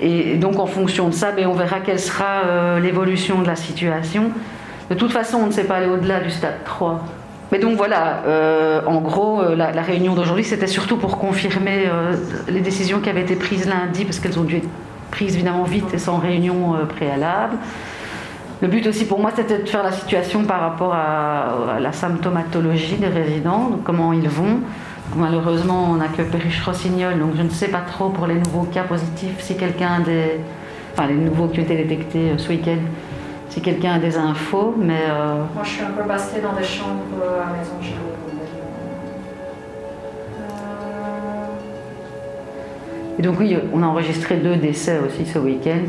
Et 0.00 0.36
donc 0.36 0.58
en 0.58 0.66
fonction 0.66 1.08
de 1.08 1.14
ça, 1.14 1.32
ben, 1.32 1.46
on 1.46 1.54
verra 1.54 1.80
quelle 1.80 1.98
sera 1.98 2.44
euh, 2.44 2.78
l'évolution 2.78 3.40
de 3.40 3.46
la 3.46 3.56
situation. 3.56 4.30
De 4.90 4.94
toute 4.94 5.12
façon, 5.12 5.38
on 5.38 5.46
ne 5.46 5.52
sait 5.52 5.64
pas 5.64 5.76
aller 5.76 5.88
au-delà 5.88 6.20
du 6.20 6.30
stade 6.30 6.62
3. 6.64 7.02
Mais 7.50 7.58
donc 7.58 7.78
voilà, 7.78 8.22
euh, 8.26 8.82
en 8.86 9.00
gros, 9.00 9.42
la 9.56 9.82
réunion 9.82 10.14
d'aujourd'hui, 10.14 10.44
c'était 10.44 10.66
surtout 10.66 10.98
pour 10.98 11.16
confirmer 11.16 11.90
les 12.46 12.60
décisions 12.60 13.00
qui 13.00 13.08
avaient 13.08 13.22
été 13.22 13.36
prises 13.36 13.66
lundi, 13.66 14.04
parce 14.04 14.20
qu'elles 14.20 14.38
ont 14.38 14.44
dû 14.44 14.58
être 14.58 14.68
prise 15.10 15.34
évidemment 15.34 15.64
vite 15.64 15.92
et 15.92 15.98
sans 15.98 16.18
réunion 16.18 16.74
euh, 16.74 16.84
préalable. 16.84 17.56
Le 18.60 18.68
but 18.68 18.86
aussi 18.86 19.04
pour 19.04 19.20
moi, 19.20 19.30
c'était 19.34 19.58
de 19.58 19.68
faire 19.68 19.84
la 19.84 19.92
situation 19.92 20.44
par 20.44 20.60
rapport 20.60 20.92
à, 20.92 21.78
la 21.80 21.92
symptomatologie 21.92 22.96
des 22.96 23.06
résidents, 23.06 23.78
comment 23.84 24.12
ils 24.12 24.28
vont. 24.28 24.60
Malheureusement, 25.14 25.90
on 25.90 25.94
n'a 25.94 26.08
que 26.08 26.22
Perriche-Rossignol, 26.22 27.18
donc 27.18 27.30
je 27.36 27.42
ne 27.42 27.48
sais 27.50 27.68
pas 27.68 27.80
trop 27.80 28.08
pour 28.10 28.26
les 28.26 28.34
nouveaux 28.34 28.64
cas 28.64 28.82
positifs 28.82 29.40
si 29.40 29.56
quelqu'un 29.56 30.00
des. 30.00 30.40
Enfin, 30.92 31.06
les 31.06 31.14
nouveaux 31.14 31.46
qui 31.46 31.60
ont 31.60 31.62
été 31.62 31.76
détectés 31.76 32.30
euh, 32.30 32.38
ce 32.38 32.48
week-end, 32.48 32.80
si 33.48 33.60
quelqu'un 33.60 33.94
a 33.94 33.98
des 34.00 34.16
infos, 34.18 34.74
mais. 34.76 35.02
Euh, 35.08 35.44
moi, 35.54 35.62
je 35.62 35.68
suis 35.68 35.82
un 35.82 35.90
peu 35.90 36.02
passée 36.02 36.40
dans 36.42 36.52
des 36.52 36.64
chambres 36.64 37.04
à 37.22 37.56
maison 37.56 37.74
Et 43.18 43.22
donc 43.22 43.40
oui, 43.40 43.56
on 43.72 43.82
a 43.82 43.86
enregistré 43.86 44.36
deux 44.36 44.56
décès 44.56 45.00
aussi 45.00 45.26
ce 45.26 45.38
week-end. 45.38 45.84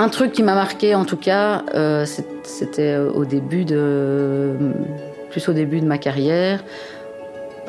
Un 0.00 0.08
truc 0.08 0.32
qui 0.32 0.42
m'a 0.42 0.54
marqué 0.54 0.94
en 0.94 1.04
tout 1.04 1.16
cas, 1.16 1.64
euh, 1.74 2.06
c'était 2.44 2.96
au 2.96 3.24
début 3.24 3.64
de, 3.64 4.54
plus 5.30 5.48
au 5.48 5.52
début 5.52 5.80
de 5.80 5.86
ma 5.86 5.98
carrière. 5.98 6.64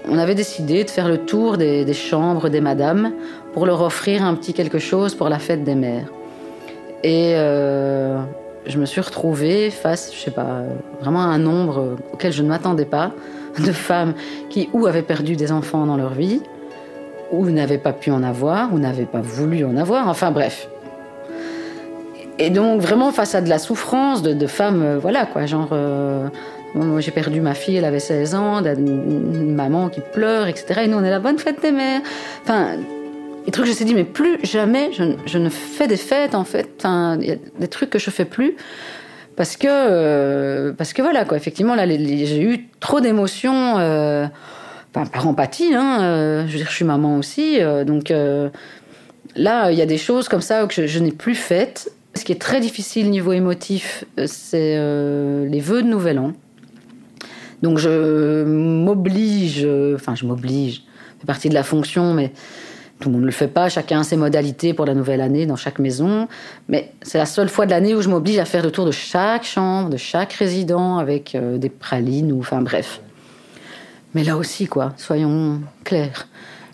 On 0.07 0.17
avait 0.17 0.35
décidé 0.35 0.83
de 0.83 0.89
faire 0.89 1.09
le 1.09 1.17
tour 1.17 1.57
des, 1.57 1.91
chambres 1.93 2.49
des 2.49 2.61
madames 2.61 3.11
pour 3.53 3.65
leur 3.65 3.81
offrir 3.81 4.23
un 4.23 4.35
petit 4.35 4.53
quelque 4.53 4.79
chose 4.79 5.15
pour 5.15 5.27
la 5.27 5.39
fête 5.39 5.63
des 5.63 5.75
mères. 5.75 6.07
Et 7.03 7.33
euh, 7.35 8.19
je 8.65 8.77
me 8.77 8.85
suis 8.85 9.01
retrouvée 9.01 9.69
face, 9.69 10.11
je 10.13 10.19
sais 10.19 10.31
pas, 10.31 10.63
vraiment 11.01 11.21
à 11.21 11.25
un 11.25 11.39
nombre 11.39 11.97
auquel 12.13 12.31
je 12.31 12.43
ne 12.43 12.47
m'attendais 12.47 12.85
pas, 12.85 13.11
de 13.57 13.71
femmes 13.71 14.13
qui 14.49 14.69
ou 14.73 14.85
avaient 14.85 15.01
perdu 15.01 15.35
des 15.35 15.51
enfants 15.51 15.85
dans 15.85 15.97
leur 15.97 16.13
vie, 16.13 16.41
ou 17.31 17.49
n'avaient 17.49 17.77
pas 17.77 17.93
pu 17.93 18.11
en 18.11 18.23
avoir, 18.23 18.73
ou 18.73 18.79
n'avaient 18.79 19.05
pas 19.05 19.21
voulu 19.21 19.63
en 19.63 19.77
avoir, 19.77 20.07
enfin 20.07 20.31
bref. 20.31 20.69
Et 22.37 22.49
donc 22.49 22.81
vraiment 22.81 23.11
face 23.11 23.35
à 23.35 23.41
de 23.41 23.49
la 23.49 23.59
souffrance 23.59 24.21
de, 24.21 24.47
femmes, 24.47 24.81
euh, 24.81 24.97
voilà 24.97 25.25
quoi, 25.25 25.45
genre, 25.45 25.69
euh, 25.73 26.29
j'ai 26.99 27.11
perdu 27.11 27.41
ma 27.41 27.53
fille, 27.53 27.75
elle 27.75 27.85
avait 27.85 27.99
16 27.99 28.35
ans, 28.35 28.63
une 28.63 29.53
maman 29.53 29.89
qui 29.89 29.99
pleure, 29.99 30.47
etc. 30.47 30.81
Et 30.85 30.87
nous 30.87 30.97
on 30.97 31.03
est 31.03 31.09
la 31.09 31.19
bonne 31.19 31.37
fête 31.37 31.61
des 31.61 31.71
mères. 31.71 32.01
Enfin, 32.43 32.77
des 33.45 33.51
trucs, 33.51 33.65
je 33.65 33.71
me 33.71 33.75
suis 33.75 33.85
dit, 33.85 33.95
mais 33.95 34.03
plus 34.03 34.39
jamais 34.43 34.91
je, 34.93 35.37
ne 35.37 35.49
fais 35.49 35.87
des 35.87 35.97
fêtes, 35.97 36.35
en 36.35 36.43
fait. 36.43 36.69
Enfin, 36.77 37.17
y 37.21 37.31
a 37.31 37.35
des 37.59 37.67
trucs 37.67 37.89
que 37.89 37.99
je 37.99 38.09
fais 38.09 38.25
plus. 38.25 38.55
Parce 39.35 39.55
que, 39.55 39.67
euh, 39.69 40.73
parce 40.73 40.93
que 40.93 41.01
voilà, 41.01 41.23
quoi. 41.23 41.37
Effectivement, 41.37 41.75
là, 41.75 41.87
j'ai 41.87 42.41
eu 42.41 42.67
trop 42.79 42.99
d'émotions, 42.99 43.79
euh, 43.79 44.25
par 44.91 45.27
empathie, 45.27 45.73
hein. 45.73 46.01
euh, 46.01 46.47
je 46.47 46.51
veux 46.51 46.57
dire, 46.57 46.67
je 46.69 46.75
suis 46.75 46.85
maman 46.85 47.17
aussi. 47.17 47.61
euh, 47.61 47.85
donc 47.85 48.13
là, 49.35 49.71
il 49.71 49.77
y 49.77 49.81
a 49.81 49.85
des 49.85 49.97
choses 49.97 50.27
comme 50.27 50.41
ça 50.41 50.65
que 50.65 50.73
je, 50.73 50.87
je 50.87 50.99
n'ai 50.99 51.11
plus 51.11 51.35
faites. 51.35 51.91
Ce 52.15 52.25
qui 52.25 52.31
est 52.31 52.41
très 52.41 52.59
difficile 52.59 53.09
niveau 53.09 53.31
émotif, 53.31 54.03
c'est 54.25 54.75
les 54.75 55.59
vœux 55.61 55.83
de 55.83 55.87
Nouvel 55.87 56.19
An. 56.19 56.33
Donc 57.61 57.77
je 57.77 58.43
m'oblige, 58.43 59.65
enfin 59.95 60.15
je 60.15 60.25
m'oblige, 60.25 60.83
c'est 61.19 61.27
partie 61.27 61.49
de 61.49 61.53
la 61.53 61.63
fonction, 61.63 62.13
mais 62.13 62.33
tout 62.99 63.09
le 63.09 63.13
monde 63.13 63.21
ne 63.21 63.27
le 63.27 63.31
fait 63.31 63.47
pas, 63.47 63.69
chacun 63.69 64.01
a 64.01 64.03
ses 64.03 64.17
modalités 64.17 64.73
pour 64.73 64.85
la 64.85 64.93
nouvelle 64.93 65.21
année 65.21 65.45
dans 65.45 65.55
chaque 65.55 65.79
maison. 65.79 66.27
Mais 66.67 66.91
c'est 67.01 67.17
la 67.17 67.25
seule 67.25 67.49
fois 67.49 67.65
de 67.65 67.71
l'année 67.71 67.95
où 67.95 68.01
je 68.01 68.09
m'oblige 68.09 68.39
à 68.39 68.45
faire 68.45 68.63
le 68.63 68.71
tour 68.71 68.85
de 68.85 68.91
chaque 68.91 69.45
chambre, 69.45 69.89
de 69.89 69.97
chaque 69.97 70.33
résident, 70.33 70.97
avec 70.97 71.35
euh, 71.35 71.57
des 71.57 71.69
pralines, 71.69 72.31
ou 72.31 72.39
enfin 72.39 72.61
bref. 72.61 73.01
Mais 74.13 74.23
là 74.23 74.37
aussi, 74.37 74.67
quoi, 74.67 74.93
soyons 74.97 75.61
clairs. 75.83 76.27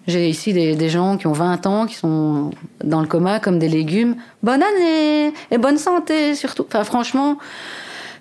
J'ai 0.07 0.29
ici 0.29 0.53
des, 0.53 0.89
gens 0.89 1.17
qui 1.17 1.25
ont 1.25 1.33
20 1.33 1.65
ans, 1.65 1.85
qui 1.87 1.95
sont 1.95 2.51
dans 2.83 3.01
le 3.01 3.07
coma 3.07 3.39
comme 3.39 3.57
des 3.57 3.69
légumes. 3.69 4.15
Bonne 4.43 4.61
année 4.61 5.33
et 5.49 5.57
bonne 5.57 5.79
santé 5.79 6.35
surtout. 6.35 6.65
Enfin 6.67 6.83
franchement, 6.83 7.39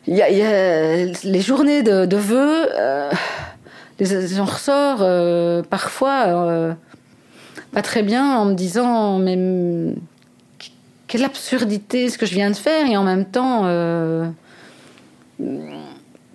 a, 0.09 0.29
les 0.31 1.41
journées 1.41 1.83
de, 1.83 2.17
vœux, 2.17 2.69
euh, 2.75 3.11
j'en 4.01 4.47
ressors 4.47 4.99
euh, 5.01 5.63
parfois 5.63 6.25
euh, 6.27 6.75
pas 7.75 7.83
très 7.83 8.03
bien 8.03 8.37
en 8.39 8.47
me 8.47 8.55
disant 8.55 9.19
mais 9.19 9.95
quelle 11.09 11.25
absurdité 11.25 12.09
ce 12.09 12.17
que 12.17 12.25
je 12.25 12.35
viens 12.35 12.51
de 12.51 12.57
faire 12.57 12.87
et 12.87 12.97
en 12.97 13.03
même 13.05 13.25
temps 13.25 13.63
euh, 13.65 14.27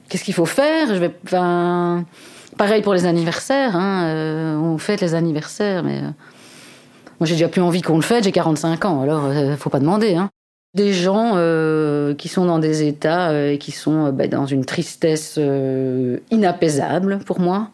qu'est-ce 0.10 0.24
qu'il 0.24 0.34
faut 0.34 0.46
faire? 0.46 0.88
Je 0.88 1.00
vais, 1.00 1.12
pareil 2.58 2.82
pour 2.82 2.94
les 2.94 3.06
anniversaires, 3.06 3.76
hein, 3.76 4.06
euh, 4.06 4.58
on 4.58 4.78
fête 4.78 5.02
les 5.02 5.16
anniversaires, 5.16 5.84
mais 5.84 6.00
euh, 6.00 6.10
moi 7.20 7.26
j'ai 7.26 7.36
déjà 7.36 7.48
plus 7.48 7.62
envie 7.62 7.82
qu'on 7.82 7.96
le 7.96 8.02
fête, 8.02 8.26
j'ai 8.26 8.32
45 8.32 8.86
ans, 8.86 9.02
alors 9.02 9.26
euh, 9.26 9.56
faut 9.56 9.70
pas 9.70 9.80
demander. 9.80 10.16
Hein. 10.16 10.30
Des 10.76 10.94
gens 10.94 11.32
qui 12.16 12.28
sont 12.28 12.46
dans 12.46 12.60
des 12.60 12.88
états 12.88 13.34
et 13.52 13.58
qui 13.58 13.72
sont 13.72 14.12
bah, 14.12 14.28
dans 14.28 14.46
une 14.46 14.66
tristesse 14.66 15.40
inapaisable 16.30 17.18
pour 17.26 17.40
moi. 17.40 17.72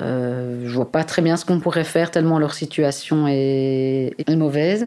Euh, 0.00 0.62
je 0.66 0.74
vois 0.74 0.90
pas 0.90 1.04
très 1.04 1.22
bien 1.22 1.36
ce 1.36 1.44
qu'on 1.44 1.60
pourrait 1.60 1.84
faire 1.84 2.10
tellement 2.10 2.38
leur 2.38 2.54
situation 2.54 3.26
est, 3.28 4.14
mauvaise. 4.28 4.84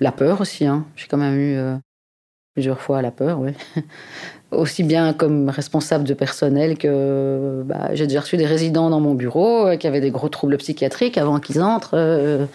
La 0.00 0.12
peur 0.12 0.40
aussi, 0.40 0.66
hein. 0.66 0.86
j'ai 0.96 1.06
quand 1.06 1.18
même 1.18 1.38
eu 1.38 1.56
euh, 1.56 1.76
plusieurs 2.54 2.80
fois 2.80 3.02
la 3.02 3.10
peur. 3.10 3.40
Aussi 4.50 4.82
bien 4.82 5.14
comme 5.14 5.48
responsable 5.48 6.04
de 6.04 6.12
personnel 6.12 6.76
que 6.76 7.62
bah, 7.64 7.94
j'ai 7.94 8.06
déjà 8.06 8.20
reçu 8.20 8.36
des 8.36 8.46
résidents 8.46 8.90
dans 8.90 9.00
mon 9.00 9.14
bureau 9.14 9.66
euh, 9.66 9.76
qui 9.76 9.86
avaient 9.86 10.00
des 10.00 10.10
gros 10.10 10.28
troubles 10.28 10.58
psychiatriques 10.58 11.16
avant 11.16 11.40
qu'ils 11.40 11.62
entrent. 11.62 11.94
euh, 11.94 12.46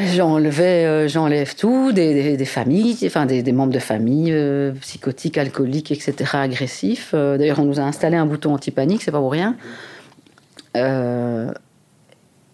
Euh, 0.00 1.08
j'enlève 1.08 1.54
tout, 1.56 1.92
des, 1.92 2.36
des- 2.36 2.44
familles, 2.44 2.96
enfin 3.04 3.26
des, 3.26 3.42
des 3.42 3.52
membres 3.52 3.72
de 3.72 3.78
famille 3.78 4.32
euh, 4.32 4.72
psychotiques, 4.80 5.38
alcooliques, 5.38 5.90
etc., 5.90 6.14
agressifs. 6.34 7.10
Euh, 7.14 7.36
D'ailleurs, 7.36 7.58
on 7.58 7.64
nous 7.64 7.80
a 7.80 7.82
installé 7.82 8.16
un 8.16 8.26
bouton 8.26 8.54
anti-panique, 8.54 9.02
c'est 9.02 9.10
pas 9.10 9.18
pour 9.18 9.32
rien. 9.32 9.56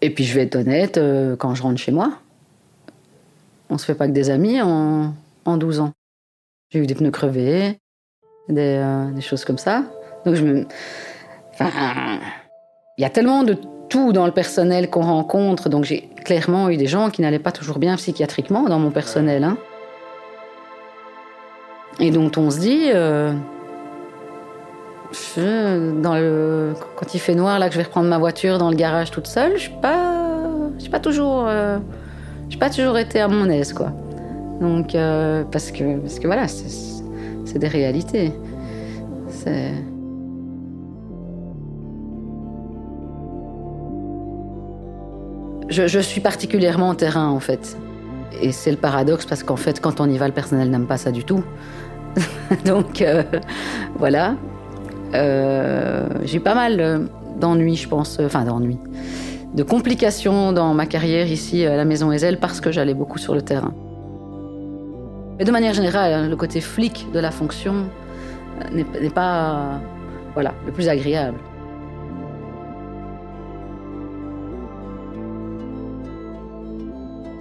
Et 0.01 0.09
puis, 0.09 0.23
je 0.23 0.33
vais 0.33 0.43
être 0.43 0.55
honnête, 0.55 0.99
quand 1.37 1.53
je 1.53 1.61
rentre 1.61 1.77
chez 1.79 1.91
moi, 1.91 2.17
on 3.69 3.77
se 3.77 3.85
fait 3.85 3.93
pas 3.95 4.07
que 4.07 4.13
des 4.13 4.29
amis 4.31 4.59
en, 4.61 5.13
en 5.45 5.57
12 5.57 5.79
ans. 5.79 5.91
J'ai 6.71 6.79
eu 6.79 6.87
des 6.87 6.95
pneus 6.95 7.11
crevés, 7.11 7.77
des, 8.49 8.83
des 9.13 9.21
choses 9.21 9.45
comme 9.45 9.59
ça. 9.59 9.83
Donc, 10.25 10.33
je 10.35 10.43
me. 10.43 10.65
Enfin, 11.53 12.19
il 12.97 13.01
y 13.01 13.05
a 13.05 13.09
tellement 13.11 13.43
de 13.43 13.55
tout 13.89 14.11
dans 14.11 14.25
le 14.25 14.31
personnel 14.31 14.89
qu'on 14.89 15.03
rencontre. 15.03 15.69
Donc, 15.69 15.83
j'ai 15.85 16.09
clairement 16.25 16.69
eu 16.69 16.75
des 16.75 16.87
gens 16.87 17.09
qui 17.09 17.21
n'allaient 17.21 17.39
pas 17.39 17.53
toujours 17.53 17.79
bien 17.79 17.95
psychiatriquement 17.95 18.63
dans 18.63 18.79
mon 18.79 18.91
personnel. 18.91 19.43
hein. 19.45 19.57
Et 21.99 22.11
dont 22.11 22.29
on 22.35 22.49
se 22.51 22.59
dit. 22.59 22.89
euh, 26.15 26.73
quand 26.97 27.13
il 27.13 27.19
fait 27.19 27.35
noir, 27.35 27.57
là, 27.59 27.67
que 27.67 27.73
je 27.73 27.77
vais 27.77 27.85
reprendre 27.85 28.09
ma 28.09 28.17
voiture 28.17 28.57
dans 28.57 28.69
le 28.69 28.75
garage 28.75 29.11
toute 29.11 29.27
seule, 29.27 29.53
je 29.55 29.61
suis 29.61 29.73
pas. 29.81 30.11
Pas 30.91 30.99
toujours. 30.99 31.45
euh, 31.47 31.77
pas 32.59 32.69
toujours 32.69 32.97
été 32.97 33.21
à 33.21 33.27
mon 33.27 33.49
aise, 33.49 33.71
quoi. 33.73 33.91
Donc, 34.61 34.93
euh, 34.95 35.43
parce, 35.51 35.71
que, 35.71 35.97
parce 35.99 36.19
que 36.19 36.27
voilà, 36.27 36.47
c'est 36.47 37.59
des 37.59 37.67
réalités. 37.67 38.33
Je, 45.75 45.99
suis 45.99 46.21
particulièrement 46.21 46.89
en 46.89 46.95
terrain, 46.95 47.27
en 47.27 47.41
fait. 47.41 47.77
Et 48.41 48.51
c'est 48.53 48.71
le 48.71 48.77
paradoxe 48.77 49.25
parce 49.25 49.43
qu'en 49.43 49.57
fait, 49.57 49.81
quand 49.81 49.99
on 49.99 50.09
y 50.09 50.17
va, 50.17 50.27
le 50.27 50.33
personnel 50.33 50.69
n'aime 50.69 50.85
pas 50.87 50.97
ça 50.97 51.11
du 51.11 51.25
tout. 51.25 51.43
Donc, 52.65 53.01
euh, 53.01 53.23
voilà. 53.97 54.35
Euh, 55.13 56.07
j'ai 56.23 56.39
pas 56.39 56.55
mal 56.55 56.79
euh, 56.79 56.99
d'ennuis, 57.39 57.75
je 57.75 57.89
pense. 57.89 58.19
euh, 58.19 58.25
Enfin, 58.25 58.45
d'ennuis. 58.45 58.79
De 59.53 59.63
complications 59.63 60.53
dans 60.53 60.73
ma 60.73 60.85
carrière 60.85 61.29
ici 61.29 61.65
à 61.65 61.75
la 61.75 61.83
Maison 61.85 62.11
Ezel 62.11 62.39
parce 62.39 62.61
que 62.61 62.71
j'allais 62.71 62.93
beaucoup 62.93 63.17
sur 63.17 63.35
le 63.35 63.41
terrain. 63.41 63.73
Mais 65.37 65.43
de 65.43 65.51
manière 65.51 65.73
générale, 65.73 66.13
hein, 66.13 66.27
le 66.29 66.35
côté 66.37 66.61
flic 66.61 67.07
de 67.13 67.19
la 67.19 67.31
fonction 67.31 67.85
n'est 68.73 69.09
pas 69.09 69.79
voilà, 70.33 70.53
le 70.65 70.71
plus 70.71 70.87
agréable. 70.87 71.37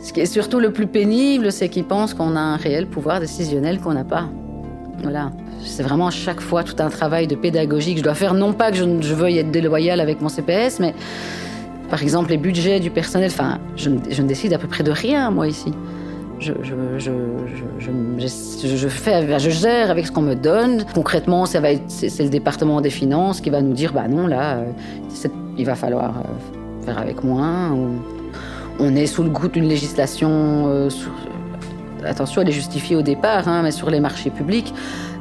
Ce 0.05 0.13
qui 0.13 0.21
est 0.21 0.27
surtout 0.27 0.61
le 0.61 0.71
plus 0.71 0.87
pénible, 0.87 1.51
c'est 1.51 1.71
qu'ils 1.71 1.85
pensent 1.85 2.13
qu'on 2.13 2.37
a 2.37 2.41
un 2.41 2.57
réel 2.57 2.87
pouvoir 2.87 3.21
décisionnel 3.21 3.81
qu'on 3.81 3.95
n'a 3.95 4.05
pas. 4.05 4.29
Voilà. 5.03 5.31
C'est 5.65 5.83
vraiment 5.83 6.09
à 6.09 6.11
chaque 6.11 6.43
fois 6.43 6.63
tout 6.63 6.77
un 6.79 6.91
travail 6.91 7.27
de 7.27 7.35
pédagogie 7.35 7.95
que 7.95 8.01
je 8.01 8.05
dois 8.05 8.15
faire. 8.15 8.35
Non 8.35 8.53
pas 8.53 8.71
que 8.71 8.77
je, 8.77 9.15
veuille 9.15 9.39
être 9.39 9.51
déloyale 9.51 10.01
avec 10.01 10.21
mon 10.21 10.29
CPS, 10.29 10.79
mais 10.79 10.95
par 11.89 12.03
exemple 12.03 12.29
les 12.29 12.37
budgets 12.37 12.81
du 12.81 12.91
personnel, 12.91 13.31
enfin, 13.33 13.59
je, 13.77 13.89
ne- 13.89 14.29
décide 14.29 14.53
à 14.53 14.59
peu 14.59 14.69
près 14.69 14.85
de 14.85 14.91
rien, 14.91 15.31
moi, 15.31 15.49
ici. 15.49 15.73
Je, 16.39 16.53
fais, 18.89 19.39
je 19.39 19.51
gère 19.51 19.91
avec 19.91 20.07
ce 20.07 20.13
qu'on 20.13 20.21
me 20.21 20.35
donne. 20.35 20.85
Concrètement, 20.95 21.47
ça 21.47 21.61
va 21.61 21.73
être, 21.73 21.85
c'est, 21.89 22.23
le 22.23 22.29
département 22.29 22.83
des 22.83 22.91
finances 22.91 23.41
qui 23.41 23.49
va 23.49 23.63
nous 23.63 23.73
dire, 23.73 23.95
bah 23.95 24.07
non, 24.07 24.27
là, 24.27 24.59
euh, 24.59 25.29
il 25.57 25.65
va 25.65 25.75
falloir 25.75 26.19
euh, 26.19 26.85
faire 26.85 26.99
avec 26.99 27.25
moins. 27.25 27.75
On 28.79 28.95
est 28.97 29.07
sous 29.07 29.23
le 29.23 29.31
goût 29.31 29.49
d'une 29.49 29.69
législation. 29.69 30.31
euh, 30.69 30.91
sur- 30.91 31.13
attention, 32.05 32.43
elle 32.43 32.49
est 32.49 32.53
justifiée 32.53 32.97
au 32.97 33.03
départ, 33.03 33.49
hein, 33.49 33.63
mais 33.63 33.71
sur 33.71 33.89
les 33.91 34.01
marchés 34.01 34.31
publics. 34.31 34.75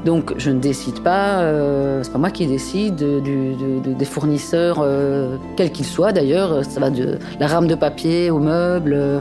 Donc, 0.06 0.34
je 0.38 0.50
ne 0.50 0.60
décide 0.60 1.00
pas. 1.02 1.40
euh, 1.40 2.02
c'est 2.04 2.12
pas 2.12 2.18
moi 2.20 2.30
qui 2.32 2.46
décide 2.46 2.96
du- 2.98 3.22
de- 3.56 3.80
de- 3.86 3.94
des 3.94 4.06
fournisseurs, 4.06 4.80
euh, 4.82 5.38
quels 5.56 5.72
qu'ils 5.72 5.86
soient 5.86 6.12
d'ailleurs. 6.12 6.66
Ça 6.66 6.80
va 6.82 6.90
de 6.90 7.20
la 7.40 7.48
rame 7.48 7.68
de 7.68 7.76
papier 7.76 8.30
aux 8.32 8.40
meubles. 8.40 8.94
euh, 8.94 9.20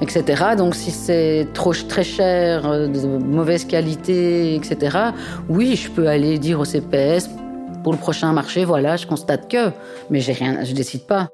etc. 0.00 0.54
Donc 0.56 0.76
si 0.76 0.92
c'est 0.92 1.48
trop 1.54 1.72
très 1.74 2.04
cher, 2.04 2.64
euh, 2.70 2.86
de 2.86 3.18
mauvaise 3.18 3.64
qualité, 3.64 4.54
etc. 4.54 4.96
Oui, 5.48 5.74
je 5.74 5.90
peux 5.90 6.06
aller 6.06 6.38
dire 6.38 6.60
au 6.60 6.64
CPS 6.64 7.28
pour 7.82 7.92
le 7.92 7.98
prochain 7.98 8.32
marché, 8.32 8.64
voilà, 8.64 8.94
je 8.96 9.08
constate 9.08 9.50
que, 9.50 9.70
mais 10.08 10.20
j'ai 10.20 10.34
rien, 10.34 10.62
je 10.62 10.72
décide 10.72 11.02
pas. 11.08 11.30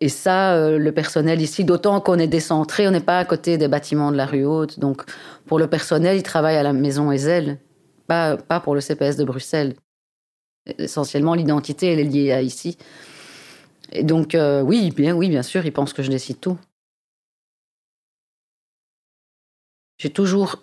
Et 0.00 0.08
ça, 0.08 0.54
euh, 0.54 0.78
le 0.78 0.92
personnel 0.92 1.40
ici, 1.40 1.64
d'autant 1.64 2.00
qu'on 2.00 2.18
est 2.18 2.28
décentré, 2.28 2.86
on 2.86 2.92
n'est 2.92 3.00
pas 3.00 3.18
à 3.18 3.24
côté 3.24 3.58
des 3.58 3.66
bâtiments 3.66 4.12
de 4.12 4.16
la 4.16 4.26
rue 4.26 4.44
Haute. 4.44 4.78
Donc, 4.78 5.02
pour 5.46 5.58
le 5.58 5.66
personnel, 5.66 6.16
il 6.16 6.22
travaille 6.22 6.56
à 6.56 6.62
la 6.62 6.72
maison 6.72 7.10
Ezel, 7.10 7.58
pas, 8.06 8.36
pas 8.36 8.60
pour 8.60 8.74
le 8.74 8.80
CPS 8.80 9.16
de 9.16 9.24
Bruxelles. 9.24 9.74
Essentiellement, 10.78 11.34
l'identité, 11.34 11.92
elle 11.92 11.98
est 11.98 12.04
liée 12.04 12.32
à 12.32 12.42
ici. 12.42 12.78
Et 13.90 14.04
donc, 14.04 14.34
euh, 14.34 14.60
oui, 14.60 14.90
bien, 14.90 15.14
oui, 15.16 15.28
bien 15.28 15.42
sûr, 15.42 15.66
ils 15.66 15.72
pensent 15.72 15.92
que 15.92 16.02
je 16.02 16.10
décide 16.10 16.38
tout. 16.38 16.58
J'ai 19.98 20.10
toujours 20.10 20.62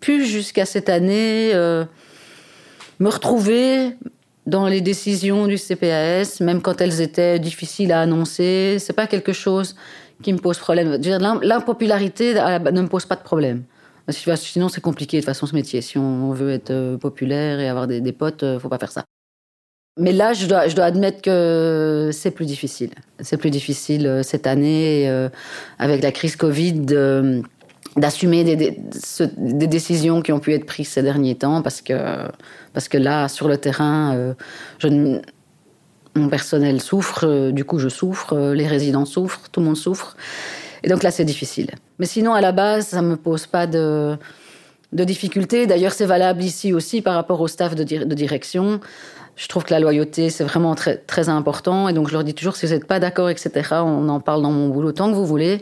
pu, 0.00 0.26
jusqu'à 0.26 0.66
cette 0.66 0.90
année, 0.90 1.54
euh, 1.54 1.86
me 2.98 3.08
retrouver 3.08 3.96
dans 4.46 4.68
les 4.68 4.80
décisions 4.80 5.46
du 5.46 5.58
CPAS, 5.58 6.38
même 6.40 6.62
quand 6.62 6.80
elles 6.80 7.00
étaient 7.00 7.38
difficiles 7.38 7.92
à 7.92 8.00
annoncer. 8.00 8.76
C'est 8.78 8.92
pas 8.92 9.06
quelque 9.06 9.32
chose 9.32 9.74
qui 10.22 10.32
me 10.32 10.38
pose 10.38 10.58
problème. 10.58 10.98
L'impopularité 11.42 12.36
à 12.38 12.58
la- 12.58 12.70
ne 12.72 12.82
me 12.82 12.88
pose 12.88 13.06
pas 13.06 13.16
de 13.16 13.22
problème. 13.22 13.64
Que 14.06 14.36
Sinon, 14.36 14.68
c'est 14.68 14.80
compliqué 14.80 15.16
de 15.16 15.22
toute 15.22 15.26
façon 15.26 15.46
ce 15.46 15.54
métier. 15.54 15.80
Si 15.80 15.98
on 15.98 16.30
veut 16.30 16.50
être 16.50 16.70
euh, 16.70 16.96
populaire 16.96 17.58
et 17.58 17.68
avoir 17.68 17.88
des, 17.88 18.00
des 18.00 18.12
potes, 18.12 18.44
euh, 18.44 18.60
faut 18.60 18.68
pas 18.68 18.78
faire 18.78 18.92
ça. 18.92 19.04
Mais 19.98 20.12
là, 20.12 20.32
je 20.34 20.46
dois, 20.46 20.84
admettre 20.84 21.22
que 21.22 22.10
c'est 22.12 22.30
plus 22.30 22.44
difficile. 22.46 22.90
C'est 23.20 23.38
plus 23.38 23.50
difficile 23.50 24.06
euh, 24.06 24.22
cette 24.22 24.46
année, 24.46 25.08
euh, 25.08 25.28
avec 25.78 26.02
la 26.02 26.12
crise 26.12 26.36
Covid, 26.36 26.84
d'assumer 27.96 28.44
des, 28.44 28.78
décisions 29.66 30.20
qui 30.22 30.32
ont 30.32 30.38
pu 30.38 30.52
être 30.52 30.66
prises 30.66 30.88
ces 30.88 31.02
derniers 31.02 31.34
temps, 31.34 31.62
parce 31.62 31.80
que, 31.80 31.94
parce 32.72 32.88
que 32.88 32.98
là, 32.98 33.28
sur 33.28 33.48
le 33.48 33.56
terrain, 33.56 34.14
euh, 34.14 35.20
mon 36.14 36.28
personnel 36.28 36.80
souffre, 36.80 37.26
euh, 37.26 37.52
du 37.52 37.64
coup 37.64 37.78
je 37.78 37.88
souffre, 37.88 38.34
euh, 38.34 38.54
les 38.54 38.66
résidents 38.66 39.04
souffrent, 39.04 39.48
tout 39.50 39.60
le 39.60 39.66
monde 39.66 39.76
souffre. 39.76 40.16
Et 40.82 40.88
donc 40.88 41.02
là, 41.02 41.10
c'est 41.10 41.24
difficile. 41.24 41.70
Mais 41.98 42.06
sinon, 42.06 42.34
à 42.34 42.40
la 42.40 42.52
base, 42.52 42.88
ça 42.88 43.02
ne 43.02 43.08
me 43.08 43.16
pose 43.16 43.46
pas 43.46 43.66
de, 43.66 44.16
de 44.92 45.04
difficultés. 45.04 45.66
D'ailleurs, 45.66 45.92
c'est 45.92 46.06
valable 46.06 46.42
ici 46.42 46.72
aussi 46.72 47.00
par 47.00 47.14
rapport 47.14 47.40
au 47.40 47.48
staff 47.48 47.74
de, 47.74 47.82
de 47.82 48.14
direction. 48.14 48.80
Je 49.36 49.48
trouve 49.48 49.64
que 49.64 49.72
la 49.72 49.80
loyauté, 49.80 50.30
c'est 50.30 50.44
vraiment 50.44 50.74
très, 50.74 50.96
très 50.96 51.28
important. 51.28 51.88
Et 51.88 51.92
donc, 51.92 52.08
je 52.08 52.12
leur 52.12 52.24
dis 52.24 52.34
toujours, 52.34 52.56
si 52.56 52.66
vous 52.66 52.72
n'êtes 52.72 52.86
pas 52.86 53.00
d'accord, 53.00 53.28
etc., 53.30 53.50
on 53.72 54.08
en 54.08 54.20
parle 54.20 54.42
dans 54.42 54.52
mon 54.52 54.68
boulot 54.68 54.92
tant 54.92 55.10
que 55.10 55.14
vous 55.14 55.26
voulez. 55.26 55.60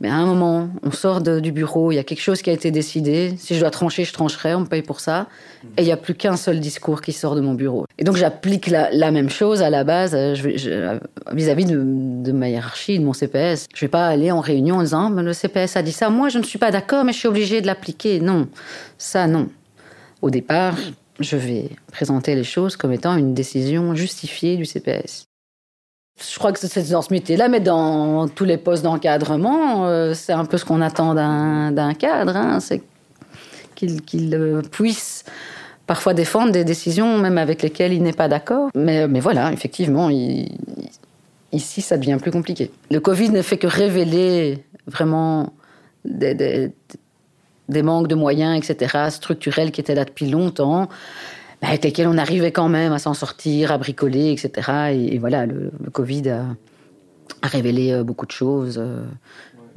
Mais 0.00 0.08
à 0.10 0.16
un 0.16 0.26
moment, 0.26 0.68
on 0.82 0.90
sort 0.90 1.20
de- 1.20 1.40
du 1.40 1.52
bureau, 1.52 1.92
il 1.92 1.94
y 1.94 1.98
a 1.98 2.04
quelque 2.04 2.20
chose 2.20 2.42
qui 2.42 2.50
a 2.50 2.52
été 2.52 2.70
décidé. 2.70 3.34
Si 3.38 3.54
je 3.54 3.60
dois 3.60 3.70
trancher, 3.70 4.04
je 4.04 4.12
trancherai, 4.12 4.54
on 4.54 4.60
me 4.60 4.66
paye 4.66 4.82
pour 4.82 5.00
ça. 5.00 5.28
Et 5.76 5.82
il 5.82 5.84
n'y 5.84 5.92
a 5.92 5.96
plus 5.96 6.14
qu'un 6.14 6.36
seul 6.36 6.60
discours 6.60 7.00
qui 7.00 7.12
sort 7.12 7.36
de 7.36 7.40
mon 7.40 7.54
bureau. 7.54 7.86
Et 7.98 8.04
donc, 8.04 8.16
j'applique 8.16 8.66
la, 8.66 9.10
même 9.10 9.30
chose 9.30 9.62
à 9.62 9.70
la 9.70 9.84
base 9.84 10.14
euh, 10.14 10.98
vis-à-vis 11.32 11.64
de, 11.64 12.32
ma 12.32 12.50
hiérarchie, 12.50 12.98
de 12.98 13.04
mon 13.04 13.12
CPS. 13.12 13.66
Je 13.72 13.76
ne 13.76 13.80
vais 13.82 13.88
pas 13.88 14.06
aller 14.08 14.30
en 14.30 14.40
réunion 14.40 14.76
en 14.76 14.82
disant 14.82 15.10
Mais 15.10 15.22
le 15.22 15.32
CPS 15.32 15.76
a 15.76 15.82
dit 15.82 15.92
ça, 15.92 16.10
moi 16.10 16.28
je 16.28 16.38
ne 16.38 16.44
suis 16.44 16.58
pas 16.58 16.70
d'accord, 16.70 17.04
mais 17.04 17.12
je 17.12 17.18
suis 17.18 17.28
obligée 17.28 17.60
de 17.60 17.66
l'appliquer. 17.66 18.20
Non, 18.20 18.48
ça 18.98 19.26
non. 19.26 19.48
Au 20.22 20.30
départ, 20.30 20.76
je 21.20 21.36
vais 21.36 21.70
présenter 21.92 22.34
les 22.34 22.44
choses 22.44 22.76
comme 22.76 22.92
étant 22.92 23.16
une 23.16 23.34
décision 23.34 23.94
justifiée 23.94 24.56
du 24.56 24.64
CPS. 24.64 25.26
Je 26.20 26.38
crois 26.38 26.52
que 26.52 26.60
c'est 26.60 26.90
dans 26.90 27.02
ce 27.02 27.12
métier-là, 27.12 27.48
mais 27.48 27.60
dans 27.60 28.28
tous 28.28 28.44
les 28.44 28.56
postes 28.56 28.84
d'encadrement, 28.84 29.86
euh, 29.86 30.14
c'est 30.14 30.32
un 30.32 30.44
peu 30.44 30.58
ce 30.58 30.64
qu'on 30.64 30.80
attend 30.80 31.14
d'un 31.14 31.94
cadre. 31.94 32.36
hein. 32.36 32.60
c'est 32.60 32.82
qu'il 33.74 34.34
euh, 34.34 34.62
puisse 34.62 35.24
parfois 35.88 36.14
défendre 36.14 36.52
des 36.52 36.64
décisions 36.64 37.18
même 37.18 37.36
avec 37.36 37.60
lesquelles 37.62 37.92
il 37.92 38.02
n'est 38.02 38.12
pas 38.12 38.28
d'accord. 38.28 38.70
Mais, 38.76 39.08
mais 39.08 39.18
voilà, 39.18 39.52
effectivement, 39.52 40.08
ici, 41.52 41.82
ça 41.82 41.96
devient 41.98 42.18
plus 42.22 42.30
compliqué. 42.30 42.70
Le 42.92 43.00
Covid 43.00 43.30
ne 43.30 43.42
fait 43.42 43.58
que 43.58 43.66
révéler 43.66 44.64
vraiment 44.86 45.52
des- 46.04 46.70
des 47.68 47.82
manques 47.82 48.06
de 48.08 48.14
moyens, 48.14 48.56
etc., 48.56 49.08
structurels 49.10 49.72
qui 49.72 49.80
étaient 49.80 49.94
là 49.96 50.04
depuis 50.04 50.30
longtemps, 50.30 50.88
mais 51.62 51.68
avec 51.68 51.84
lesquels 51.84 52.08
on 52.08 52.18
arrivait 52.18 52.52
quand 52.52 52.68
même 52.68 52.92
à 52.92 52.98
s'en 52.98 53.14
sortir, 53.14 53.72
à 53.72 53.78
bricoler, 53.78 54.32
etc. 54.32 54.92
Et, 54.92 55.18
voilà, 55.18 55.46
le, 55.46 55.70
Covid 55.92 56.28
a, 56.30 56.46
révélé 57.42 57.92
euh, 57.92 58.04
beaucoup 58.04 58.26
de 58.26 58.32
choses 58.32 58.78
euh, 58.78 59.04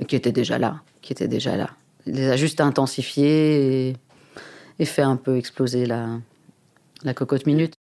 qui 0.07 0.15
étaient 0.15 0.31
déjà 0.31 0.57
là, 0.57 0.81
qui 1.01 1.13
étaient 1.13 1.27
déjà 1.27 1.55
là. 1.55 1.69
Il 2.05 2.15
les 2.15 2.29
a 2.29 2.37
juste 2.37 2.61
intensifiées 2.61 3.95
et, 4.79 4.85
fait 4.85 5.01
un 5.01 5.15
peu 5.15 5.37
exploser 5.37 5.85
la 5.85 7.13
cocotte 7.13 7.45
minute. 7.45 7.73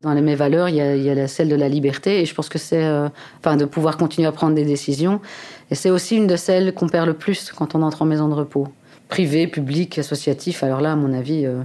Dans 0.00 0.12
les- 0.12 0.20
mes 0.20 0.36
valeurs, 0.36 0.68
il 0.68 0.76
y 0.76 0.80
a, 0.80 0.94
il 0.94 1.28
celle 1.28 1.48
de 1.48 1.56
la 1.56 1.68
liberté, 1.68 2.20
et 2.20 2.24
je 2.24 2.32
pense 2.32 2.48
que 2.48 2.58
c'est, 2.58 2.84
euh, 2.84 3.08
enfin, 3.40 3.56
de 3.56 3.64
pouvoir 3.64 3.96
continuer 3.96 4.28
à 4.28 4.32
prendre 4.32 4.54
des 4.54 4.64
décisions. 4.64 5.20
Et 5.72 5.74
c'est 5.74 5.90
aussi 5.90 6.16
une 6.16 6.28
de 6.28 6.36
celles 6.36 6.72
qu'on 6.72 6.88
perd 6.88 7.06
le 7.06 7.14
plus 7.14 7.50
quand 7.50 7.74
on 7.74 7.82
entre 7.82 8.02
en 8.02 8.04
maison 8.04 8.28
de 8.28 8.34
repos, 8.34 8.68
privé, 9.08 9.48
public, 9.48 9.98
associatif. 9.98 10.62
Alors 10.62 10.80
là, 10.80 10.92
à 10.92 10.96
mon 10.96 11.12
avis, 11.12 11.46
euh, 11.46 11.62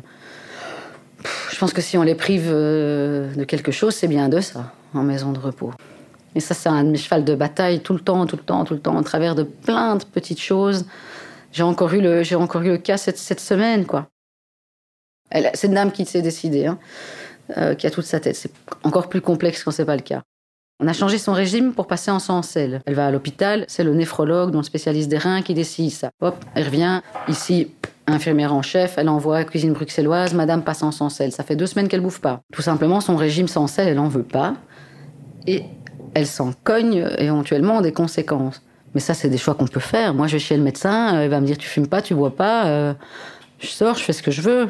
je 1.52 1.58
pense 1.60 1.74
que 1.74 1.82
si 1.82 1.96
on 1.96 2.02
les 2.02 2.16
prive 2.16 2.50
euh, 2.50 3.32
de 3.36 3.44
quelque 3.44 3.72
chose, 3.72 3.94
c'est 3.94 4.08
bien 4.08 4.30
de 4.30 4.40
ça, 4.40 4.74
en 4.96 5.04
maison 5.04 5.32
de 5.32 5.40
repos. 5.40 5.72
Et 6.34 6.40
ça, 6.40 6.56
c'est 6.56 6.70
un 6.70 6.96
chevals 6.96 7.26
de 7.26 7.36
bataille 7.36 7.82
tout 7.82 7.94
le 7.94 8.00
temps, 8.00 8.26
tout 8.26 8.36
le 8.38 8.42
temps, 8.42 8.66
tout 8.66 8.74
le 8.74 8.80
temps, 8.80 8.98
au 8.98 9.04
travers 9.04 9.36
de 9.36 9.44
plein 9.44 9.96
de 9.98 10.06
petites 10.06 10.42
choses. 10.42 10.88
J'ai 11.52 11.62
encore 11.62 11.94
eu 11.94 12.02
le, 12.02 12.24
j'ai 12.24 12.34
encore 12.34 12.64
eu 12.64 12.70
le 12.70 12.78
cas 12.80 12.98
cette, 12.98 13.20
cette 13.20 13.40
semaine, 13.40 13.86
quoi. 13.86 14.08
Elle- 15.30 15.52
C'est 15.54 15.68
une 15.68 15.76
dame 15.76 15.92
qui 15.92 16.06
s'est 16.06 16.24
décidée, 16.24 16.66
hein, 16.66 16.80
euh, 17.58 17.76
qui 17.76 17.88
a 17.88 17.92
toute 17.92 18.06
sa 18.06 18.20
tête. 18.20 18.36
C'est 18.36 18.52
encore 18.84 19.10
plus 19.10 19.22
complexe 19.22 19.64
quand 19.64 19.72
c'est 19.72 19.86
pas 19.86 19.96
le 19.96 20.02
cas. 20.02 20.22
On 20.80 20.88
a 20.88 20.94
changé 20.94 21.18
son 21.18 21.34
régime 21.34 21.74
pour 21.74 21.88
passer 21.88 22.12
en 22.12 22.20
sang 22.20 22.42
sel. 22.42 22.82
Elle 22.86 22.96
va 22.96 23.08
à 23.08 23.12
l'hôpital, 23.12 23.66
c'est 23.68 23.84
le 23.84 23.94
néphrologue, 23.94 24.52
dont 24.52 24.60
le 24.60 24.64
spécialiste 24.64 25.10
des 25.10 25.18
reins, 25.18 25.42
qui 25.42 25.54
décide 25.54 25.92
ça. 25.92 26.10
Hop, 26.22 26.36
elle 26.56 26.66
revient, 26.66 27.02
ici, 27.28 27.72
infirmière 28.08 28.54
en 28.54 28.62
chef, 28.62 28.98
elle 28.98 29.10
envoie 29.10 29.38
à 29.38 29.44
cuisine 29.44 29.74
bruxelloise, 29.74 30.34
madame 30.34 30.64
passe 30.64 30.84
en 30.84 30.92
sans 30.92 31.10
sel. 31.10 31.32
Ça 31.32 31.44
fait 31.44 31.56
deux 31.56 31.68
semaines 31.68 31.88
qu'elle 31.88 32.02
bouffe 32.02 32.20
pas. 32.20 32.42
Tout 32.52 32.62
simplement, 32.62 33.02
son 33.02 33.16
régime 33.16 33.48
sans 33.48 33.68
sel, 33.68 33.88
elle 33.88 34.00
en 34.00 34.08
veut 34.08 34.24
pas. 34.24 34.56
Et 35.48 35.64
elle 36.14 36.28
s'en 36.28 36.54
cogne 36.64 37.08
éventuellement 37.18 37.82
des 37.82 37.94
conséquences. 37.94 38.62
Mais 38.94 39.00
ça, 39.00 39.14
c'est 39.14 39.30
des 39.30 39.38
choix 39.38 39.56
qu'on 39.56 39.68
peut 39.68 39.80
faire. 39.80 40.14
Moi, 40.14 40.28
je 40.28 40.34
vais 40.34 40.40
chez 40.40 40.58
le 40.58 40.64
médecin, 40.64 41.16
euh, 41.16 41.24
il 41.26 41.30
va 41.30 41.40
me 41.40 41.46
dire 41.46 41.58
tu 41.58 41.68
fumes 41.68 41.88
pas, 41.88 42.02
tu 42.02 42.14
bois 42.14 42.36
pas, 42.36 42.68
euh, 42.68 42.94
je 43.60 43.68
sors, 43.68 43.96
je 43.96 44.04
fais 44.04 44.14
ce 44.14 44.22
que 44.22 44.32
je 44.32 44.42
veux. 44.42 44.70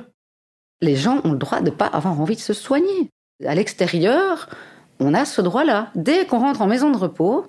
Les 0.84 0.98
gens 0.98 1.22
ont 1.24 1.32
le 1.32 1.38
droit 1.38 1.62
de 1.62 1.70
pas 1.70 1.86
avoir 1.86 2.20
envie 2.20 2.36
de 2.36 2.42
se 2.42 2.54
soigner. 2.54 3.10
À 3.46 3.56
l'extérieur, 3.56 4.50
on 5.00 5.14
a 5.14 5.24
ce 5.24 5.40
droit-là. 5.40 5.88
Dès 5.96 6.26
qu'on 6.26 6.40
rentre 6.40 6.62
en 6.62 6.68
maison 6.68 6.92
de 6.92 6.98
repos, 6.98 7.48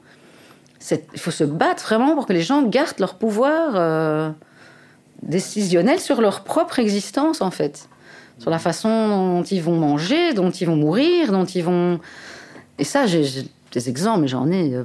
il 0.90 1.18
faut 1.18 1.32
se 1.32 1.42
battre 1.42 1.82
vraiment 1.82 2.14
pour 2.14 2.26
que 2.26 2.32
les 2.32 2.42
gens 2.42 2.62
gardent 2.62 3.00
leur 3.00 3.16
pouvoir 3.16 3.72
euh, 3.74 4.30
décisionnel 5.22 5.98
sur 5.98 6.20
leur 6.20 6.44
propre 6.44 6.78
existence, 6.78 7.40
en 7.40 7.50
fait. 7.50 7.88
Sur 8.38 8.50
la 8.50 8.60
façon 8.60 9.08
dont 9.08 9.42
ils 9.42 9.62
vont 9.62 9.76
manger, 9.76 10.32
dont 10.32 10.50
ils 10.50 10.66
vont 10.66 10.76
mourir, 10.76 11.32
dont 11.32 11.44
ils 11.44 11.64
vont... 11.64 11.98
Et 12.78 12.84
ça, 12.84 13.06
j'ai 13.06 13.24
des 13.72 13.88
exemples, 13.88 14.20
mais 14.20 14.28
j'en 14.28 14.48
ai 14.48 14.74
euh, 14.74 14.84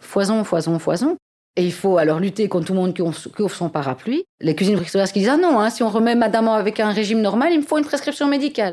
foison, 0.00 0.42
foison, 0.42 0.80
foison. 0.80 1.16
Et 1.56 1.64
il 1.64 1.72
faut 1.72 1.98
alors 1.98 2.20
lutter 2.20 2.48
contre 2.48 2.66
tout 2.66 2.72
le 2.74 2.78
monde 2.80 2.94
qui 2.94 3.02
ouvre 3.02 3.54
son 3.54 3.68
parapluie. 3.68 4.24
Les 4.40 4.54
cuisines 4.54 4.76
bruxelloises 4.76 5.12
qui 5.12 5.18
disent 5.20 5.28
Ah 5.30 5.36
non, 5.36 5.58
hein, 5.58 5.68
si 5.70 5.82
on 5.82 5.88
remet 5.88 6.14
madame 6.14 6.48
avec 6.48 6.80
un 6.80 6.90
régime 6.92 7.20
normal, 7.20 7.52
il 7.52 7.60
me 7.60 7.64
faut 7.64 7.76
une 7.78 7.84
prescription 7.84 8.28
médicale. 8.28 8.72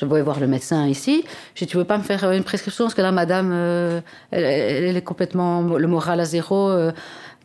Je 0.00 0.06
vais 0.06 0.22
voir 0.22 0.40
le 0.40 0.46
médecin 0.46 0.86
ici. 0.86 1.24
Je 1.54 1.64
dis 1.64 1.70
Tu 1.70 1.76
veux 1.76 1.84
pas 1.84 1.98
me 1.98 2.02
faire 2.02 2.24
euh, 2.24 2.32
une 2.32 2.44
prescription 2.44 2.84
Parce 2.84 2.94
que 2.94 3.02
là, 3.02 3.12
madame, 3.12 3.50
euh, 3.52 4.00
elle, 4.30 4.44
elle- 4.44 4.84
elle 4.84 4.96
est 4.96 5.02
complètement 5.02 5.62
le 5.62 5.86
moral 5.88 6.20
à 6.20 6.24
zéro. 6.24 6.70
euh, 6.70 6.92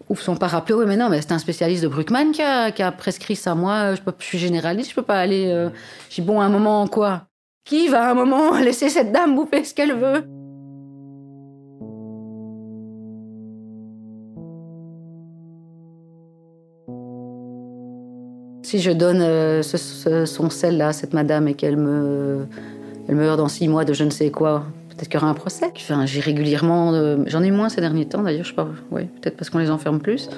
ouvre 0.10 0.22
son 0.22 0.38
parapluie. 0.38 0.76
Oui, 0.76 0.86
mais 0.88 0.96
non, 0.96 1.10
mais 1.10 1.22
c'est 1.22 1.34
un 1.34 1.40
spécialiste 1.40 1.84
de 1.84 1.88
Bruckmann 1.90 2.32
qui 2.32 2.42
a, 2.44 2.72
qui 2.72 2.84
a 2.84 2.92
prescrit 2.92 3.36
ça. 3.36 3.56
Moi, 3.56 3.96
je, 3.96 4.02
peux, 4.02 4.14
je 4.20 4.26
suis 4.26 4.38
généraliste, 4.38 4.92
je 4.92 4.96
peux 4.96 5.02
pas 5.02 5.20
aller. 5.20 5.48
euh, 5.48 5.70
Je 6.10 6.16
dis 6.16 6.22
Bon, 6.22 6.40
à 6.40 6.46
un 6.46 6.50
moment, 6.50 6.88
quoi? 6.88 7.24
Qui 7.66 7.90
va 7.90 8.08
à 8.08 8.12
un 8.12 8.14
moment 8.14 8.56
laisser 8.60 8.90
cette 8.90 9.12
dame 9.12 9.36
bouffer 9.36 9.66
ce 9.66 9.74
qu'elle 9.74 9.94
veut? 9.96 10.24
Si 18.68 18.80
je 18.80 18.92
donne 18.92 19.22
euh, 19.22 19.64
ce- 19.64 20.26
son 20.26 20.50
sel 20.50 20.76
là 20.76 20.90
à 20.90 20.92
cette 20.94 21.14
madame 21.14 21.48
et 21.48 21.54
qu'elle 21.54 21.78
me, 21.78 22.48
elle 23.08 23.16
meurt 23.16 23.38
dans 23.38 23.48
six 23.48 23.70
mois 23.70 23.86
de 23.86 23.94
je 23.94 24.04
ne 24.04 24.10
sais 24.10 24.30
quoi, 24.30 24.66
peut-être 24.90 25.08
qu'il 25.08 25.14
y 25.18 25.24
aura 25.24 25.30
un 25.32 25.36
procès. 25.36 25.72
Enfin, 25.74 26.06
j'ai 26.06 26.20
régulièrement, 26.20 26.92
euh, 26.92 27.16
j'en 27.28 27.44
ai 27.44 27.52
moins 27.52 27.70
ces 27.70 27.80
derniers 27.80 28.08
temps 28.08 28.24
d'ailleurs, 28.24 28.44
je 28.44 28.50
sais 28.50 28.56
pas, 28.56 28.68
peut-être 28.92 29.38
parce 29.38 29.50
qu'on 29.50 29.60
les 29.60 29.72
enferme 29.72 30.00
plus. 30.00 30.30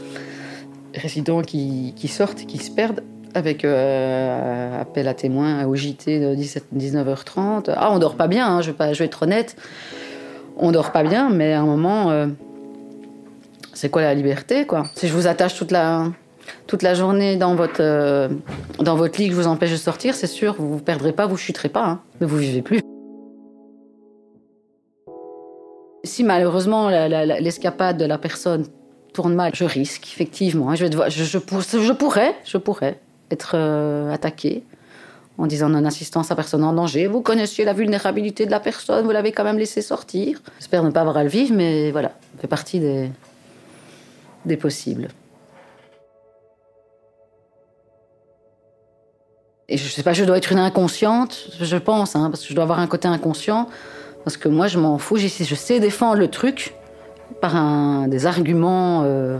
Résidents 0.93 1.41
qui, 1.41 1.95
qui 1.95 2.07
sortent, 2.07 2.45
qui 2.45 2.59
se 2.59 2.69
perdent 2.69 3.01
avec 3.33 3.65
euh, 3.65 4.79
appel 4.79 5.07
à 5.07 5.15
témoins 5.15 5.65
au 5.65 5.73
JT 5.73 6.19
de 6.19 6.35
17, 6.35 6.65
19h30. 6.77 7.73
Ah, 7.75 7.91
on 7.91 7.97
dort 7.97 8.13
pas 8.13 8.27
bien, 8.27 8.47
hein, 8.47 8.61
je, 8.61 8.69
vais 8.69 9.05
être 9.05 9.23
honnête. 9.23 9.55
On 10.55 10.71
dort 10.71 10.91
pas 10.91 11.01
bien, 11.01 11.31
mais 11.31 11.53
à 11.53 11.61
un 11.61 11.65
moment, 11.65 12.27
c'est 13.73 13.89
quoi 13.89 14.03
la 14.03 14.13
liberté, 14.13 14.67
quoi? 14.67 14.83
Si 14.93 15.07
je 15.07 15.13
vous 15.13 15.25
attache 15.25 15.55
toute 15.55 15.71
la, 15.71 16.11
toute 16.67 16.81
la 16.83 16.93
journée 16.93 17.35
dans 17.35 17.55
votre, 17.55 17.81
euh, 17.81 18.29
dans 18.79 18.95
votre 18.95 19.19
lit, 19.19 19.27
que 19.27 19.33
je 19.33 19.39
vous 19.39 19.47
empêche 19.47 19.71
de 19.71 19.77
sortir, 19.77 20.15
c'est 20.15 20.27
sûr, 20.27 20.55
vous 20.57 20.75
ne 20.75 20.79
perdrez 20.79 21.13
pas, 21.13 21.25
vous 21.25 21.37
chuterez 21.37 21.69
pas, 21.69 21.85
hein, 21.85 22.01
mais 22.19 22.27
vous 22.27 22.37
vivez 22.37 22.61
plus. 22.61 22.81
Si 26.03 26.23
malheureusement 26.23 26.89
l'escapade 26.89 27.97
de 27.97 28.05
la 28.05 28.17
personne 28.17 28.65
tourne 29.13 29.33
mal, 29.35 29.51
je 29.53 29.65
risque 29.65 30.07
effectivement. 30.13 30.69
hein, 30.71 30.75
Je, 30.75 30.85
pourrais, 31.37 32.35
je 32.45 32.57
pourrais 32.57 32.99
être 33.31 33.51
euh, 33.55 34.11
attaquée 34.11 34.63
en 35.37 35.47
disant 35.47 35.69
non-assistance 35.69 36.31
à 36.31 36.35
personne 36.35 36.63
en 36.63 36.73
danger. 36.73 37.07
Vous 37.07 37.21
connaissiez 37.21 37.63
la 37.65 37.73
vulnérabilité 37.73 38.45
de 38.45 38.51
la 38.51 38.59
personne, 38.59 39.05
vous 39.05 39.11
l'avez 39.11 39.31
quand 39.31 39.43
même 39.43 39.57
laissé 39.57 39.81
sortir. 39.81 40.41
J'espère 40.59 40.83
ne 40.83 40.89
pas 40.89 41.01
avoir 41.01 41.17
à 41.17 41.23
le 41.23 41.29
vivre, 41.29 41.53
mais 41.55 41.91
voilà, 41.91 42.09
ça 42.09 42.41
fait 42.41 42.47
partie 42.47 42.81
des 44.45 44.57
possibles. 44.57 45.09
Et 49.69 49.77
je 49.77 49.87
sais 49.87 50.01
pas, 50.03 50.13
je 50.13 50.25
dois 50.25 50.37
être 50.37 50.51
une 50.51 50.59
inconsciente, 50.59 51.47
je 51.61 51.77
pense, 51.77 52.15
hein, 52.15 52.29
parce 52.31 52.41
que 52.41 52.49
je 52.49 52.55
dois 52.55 52.63
avoir 52.63 52.79
un 52.79 52.87
côté 52.87 53.07
inconscient. 53.07 53.69
Parce 54.23 54.35
que 54.35 54.49
moi, 54.49 54.67
je 54.67 54.79
m'en 54.79 54.97
fous, 54.97 55.17
je 55.17 55.27
sais 55.27 55.79
défendre 55.79 56.15
le 56.15 56.27
truc. 56.27 56.73
par 57.41 57.53
des 58.07 58.25
arguments, 58.25 59.03
euh, 59.05 59.37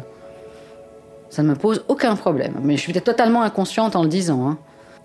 ça 1.31 1.41
ne 1.41 1.49
me 1.49 1.55
pose 1.55 1.83
aucun 1.87 2.15
problème. 2.15 2.53
Mais 2.63 2.77
je 2.77 2.81
suis 2.81 2.93
peut-être 2.93 3.05
totalement 3.05 3.41
inconsciente 3.41 3.95
en 3.95 4.03
le 4.03 4.09
disant. 4.09 4.47
Hein. 4.47 4.57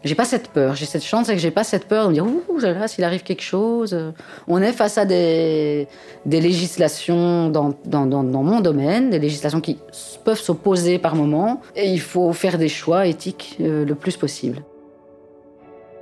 J'ai 0.04 0.14
pas 0.14 0.26
cette 0.26 0.48
peur. 0.48 0.74
J'ai 0.74 0.84
cette 0.84 1.02
chance, 1.02 1.26
c'est 1.26 1.32
que 1.32 1.40
j'ai 1.40 1.50
pas 1.50 1.64
cette 1.64 1.86
peur 1.86 2.04
de 2.04 2.08
me 2.10 2.14
dire 2.14 2.26
ouh, 2.26 2.58
là, 2.58 2.86
s'il 2.86 3.04
arrive 3.04 3.22
quelque 3.22 3.42
chose. 3.42 3.98
On 4.46 4.60
est 4.60 4.72
face 4.72 4.98
à 4.98 5.06
des, 5.06 5.88
législations 6.26 7.48
dans, 7.48 7.74
mon 7.86 8.60
domaine, 8.60 9.08
des 9.08 9.18
législations 9.18 9.62
qui 9.62 9.78
peuvent 10.24 10.40
s'opposer 10.40 10.98
par 10.98 11.16
moment, 11.16 11.62
et 11.74 11.88
il 11.90 12.00
faut 12.00 12.34
faire 12.34 12.58
des 12.58 12.68
choix 12.68 13.06
éthiques 13.06 13.56
euh, 13.62 13.86
le 13.86 13.94
plus 13.94 14.18
possible. 14.18 14.62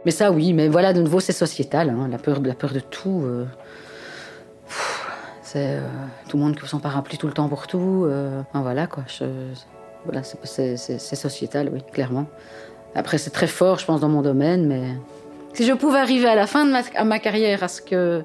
Mais 0.05 0.11
ça, 0.11 0.33
oui, 0.33 0.53
mais 0.53 0.69
voilà, 0.69 0.93
de 0.93 1.01
nouveau, 1.01 1.21
c'est 1.21 1.33
sociétal. 1.33 1.91
Hein, 1.91 2.09
la, 2.11 2.19
peur, 2.19 2.41
la 2.43 2.55
peur 2.55 2.73
de 2.73 2.81
tout. 2.81 3.23
Euh, 3.25 3.45
c'est 5.43 5.77
euh, 5.77 5.81
tout 6.29 6.37
le 6.37 6.43
monde 6.43 6.59
qui 6.59 6.67
son 6.67 6.81
parapluie 6.81 7.19
tout 7.19 7.27
le 7.27 7.33
temps 7.33 7.49
pour 7.49 7.67
tout. 7.67 8.05
Euh, 8.07 8.41
enfin, 8.41 8.62
voilà, 8.62 8.87
quoi. 8.87 9.05
Voilà, 10.05 10.23
c'est 10.25 11.17
sociétal, 11.17 11.71
oui, 11.73 11.81
clairement. 11.93 12.27
Après, 12.95 13.19
c'est 13.19 13.31
très 13.31 13.47
fort, 13.47 13.79
je 13.79 13.87
pense, 13.87 14.01
dans 14.01 14.09
mon 14.09 14.23
domaine, 14.23 14.67
mais 14.67 14.83
si 15.55 15.65
je 15.65 15.73
pouvais 15.73 15.99
arriver 15.99 16.27
à 16.27 16.35
la 16.35 16.47
fin 16.47 16.65
de 16.65 16.73
ma, 16.73 17.05
ma 17.05 17.19
carrière 17.19 17.62
à 17.62 17.69
ce 17.69 17.81
que 17.81 18.23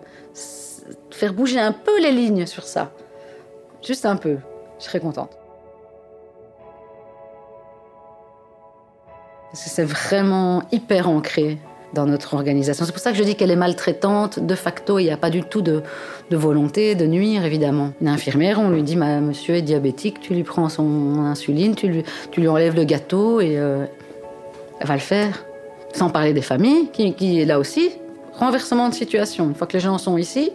faire 1.11 1.33
bouger 1.33 1.59
un 1.59 1.71
peu 1.71 2.01
les 2.01 2.11
lignes 2.11 2.45
sur 2.45 2.63
ça, 2.63 2.91
juste 3.85 4.05
un 4.05 4.15
peu, 4.15 4.37
je 4.79 4.85
serais 4.85 4.99
contente. 4.99 5.36
C'est 9.65 9.83
vraiment 9.83 10.63
hyper 10.71 11.09
ancré 11.09 11.57
dans 11.93 12.05
notre 12.05 12.35
organisation. 12.35 12.85
C'est 12.85 12.91
pour 12.91 13.01
ça 13.01 13.11
que 13.11 13.17
je 13.17 13.23
dis 13.23 13.35
qu'elle 13.35 13.49
est 13.49 13.55
maltraitante. 13.55 14.39
De 14.39 14.53
facto, 14.53 14.99
il 14.99 15.05
n'y 15.05 15.11
a 15.11 15.17
pas 15.17 15.31
du 15.31 15.41
tout 15.41 15.61
de, 15.61 15.81
volonté 16.29 16.93
de 16.93 17.07
nuire, 17.07 17.43
évidemment. 17.43 17.91
Une 17.99 18.07
infirmière, 18.07 18.59
on 18.59 18.69
lui 18.69 18.83
dit, 18.83 18.95
monsieur 18.95 19.55
est 19.55 19.63
diabétique, 19.63 20.19
tu 20.19 20.35
lui 20.35 20.43
prends 20.43 20.69
son 20.69 21.19
insuline, 21.19 21.75
tu 21.75 21.87
lui, 21.87 22.03
tu 22.29 22.41
lui 22.41 22.47
enlèves 22.47 22.75
le 22.75 22.83
gâteau 22.83 23.41
et 23.41 23.57
euh, 23.57 23.85
elle 24.79 24.87
va 24.87 24.93
le 24.93 24.99
faire. 24.99 25.43
Sans 25.93 26.09
parler 26.09 26.33
des 26.33 26.41
familles, 26.41 26.89
qui, 26.93 27.13
qui 27.13 27.41
est 27.41 27.45
là 27.45 27.57
aussi. 27.57 27.91
Renversement 28.33 28.89
de 28.89 28.93
situation. 28.93 29.45
Une 29.45 29.55
fois 29.55 29.65
que 29.65 29.73
les 29.73 29.79
gens 29.79 29.97
sont 29.97 30.17
ici, 30.17 30.51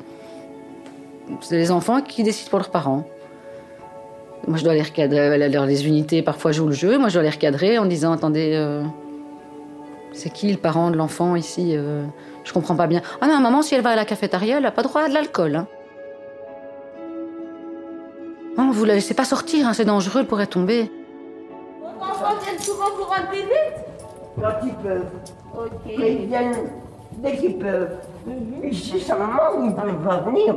c'est 1.41 1.57
les 1.57 1.73
enfants 1.73 2.03
qui 2.03 2.23
décident 2.23 2.51
pour 2.51 2.61
leurs 2.61 2.71
parents. 2.71 3.05
Moi, 4.49 4.59
je 4.59 4.65
dois 4.65 4.75
les 4.75 4.83
recadrer. 4.83 5.39
Les 5.39 5.87
unités 5.87 6.23
parfois 6.23 6.53
jouent 6.53 6.67
le 6.67 6.73
jeu. 6.73 6.99
Moi, 6.99 7.09
je 7.09 7.15
dois 7.15 7.23
les 7.23 7.31
recadrer 7.31 7.79
en 7.79 7.87
disant 7.87 8.13
attendez, 8.13 8.53
euh, 8.55 8.83
c'est 10.13 10.31
qui 10.31 10.51
le 10.51 10.59
parent 10.59 10.91
de 10.91 10.97
l'enfant 10.97 11.37
ici 11.37 11.75
euh, 11.77 12.05
Je 12.45 12.53
comprends 12.53 12.77
pas 12.77 12.87
bien. 12.87 13.03
Ah 13.21 13.29
non, 13.29 13.39
maman, 13.41 13.63
si 13.63 13.75
elle 13.75 13.83
va 13.83 13.91
à 13.91 13.97
la 13.97 14.05
cafétéria, 14.05 14.57
elle 14.57 14.65
n'a 14.65 14.73
pas 14.73 14.83
droit 14.83 15.03
à 15.03 15.09
de 15.09 15.15
l'alcool. 15.15 15.57
Hein. 15.57 15.67
Non, 18.59 18.71
vous 18.71 18.85
la 18.85 18.95
laissez 18.95 19.15
pas 19.15 19.25
sortir, 19.25 19.67
hein, 19.67 19.73
c'est 19.73 19.85
dangereux, 19.85 20.21
elle 20.21 20.27
pourrait 20.27 20.47
tomber. 20.47 20.91
Vos 21.81 22.05
enfants 22.05 22.35
viennent 22.43 22.61
souvent 22.61 22.91
vous 22.97 23.05
rendre 23.05 23.31
visite 23.33 23.49
Quand 24.37 24.67
ils 24.67 24.75
peuvent. 24.75 25.07
Ok. 25.57 25.95
Mais 25.99 26.13
ils 26.15 26.27
viennent 26.27 26.71
dès 27.19 27.37
qu'ils 27.37 27.59
peuvent. 27.59 27.97
Mhm. 28.27 28.71
Ici, 28.71 29.01
sa 29.01 29.17
maman, 29.17 29.41
ils 29.59 29.71
ne 29.71 29.73
peuvent 29.73 30.05
pas 30.05 30.19
venir. 30.19 30.55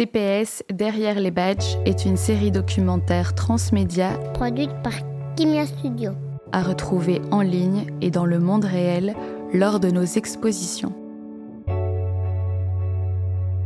CPS 0.00 0.64
Derrière 0.72 1.20
les 1.20 1.30
badges 1.30 1.76
est 1.84 2.06
une 2.06 2.16
série 2.16 2.50
documentaire 2.50 3.34
transmédia 3.34 4.12
produite 4.32 4.72
par 4.82 4.94
Kimia 5.36 5.66
Studio 5.66 6.12
à 6.52 6.62
retrouver 6.62 7.20
en 7.30 7.42
ligne 7.42 7.84
et 8.00 8.10
dans 8.10 8.24
le 8.24 8.38
monde 8.38 8.64
réel 8.64 9.14
lors 9.52 9.78
de 9.78 9.90
nos 9.90 10.04
expositions. 10.04 10.94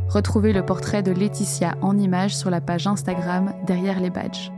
Retrouvez 0.09 0.51
le 0.51 0.65
portrait 0.65 1.03
de 1.03 1.13
Laetitia 1.13 1.75
en 1.81 1.97
images 1.97 2.35
sur 2.35 2.49
la 2.49 2.59
page 2.59 2.85
Instagram 2.85 3.53
Derrière 3.65 4.01
les 4.01 4.09
badges. 4.09 4.51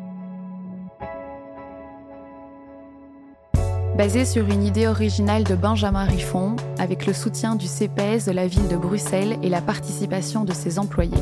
Basé 3.95 4.25
sur 4.25 4.47
une 4.47 4.63
idée 4.63 4.87
originale 4.87 5.43
de 5.43 5.53
Benjamin 5.53 6.05
Riffon, 6.05 6.55
avec 6.79 7.05
le 7.05 7.13
soutien 7.13 7.55
du 7.55 7.67
CPS 7.67 8.25
de 8.25 8.31
la 8.31 8.47
ville 8.47 8.67
de 8.67 8.77
Bruxelles 8.77 9.37
et 9.43 9.49
la 9.49 9.61
participation 9.61 10.43
de 10.43 10.53
ses 10.53 10.79
employés. 10.79 11.13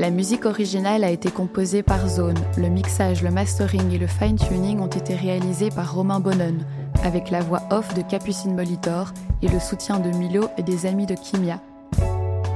La 0.00 0.08
musique 0.08 0.46
originale 0.46 1.04
a 1.04 1.10
été 1.10 1.30
composée 1.30 1.82
par 1.82 2.08
Zone. 2.08 2.38
Le 2.56 2.70
mixage, 2.70 3.22
le 3.22 3.30
mastering 3.30 3.92
et 3.92 3.98
le 3.98 4.06
fine-tuning 4.06 4.80
ont 4.80 4.86
été 4.86 5.14
réalisés 5.14 5.68
par 5.68 5.94
Romain 5.94 6.20
Bonon, 6.20 6.56
avec 7.04 7.30
la 7.30 7.42
voix 7.42 7.64
off 7.70 7.92
de 7.92 8.00
Capucine 8.00 8.54
Molitor 8.54 9.12
et 9.42 9.48
le 9.48 9.60
soutien 9.60 9.98
de 9.98 10.08
Milo 10.16 10.48
et 10.56 10.62
des 10.62 10.86
amis 10.86 11.04
de 11.04 11.14
Kimia. 11.14 11.60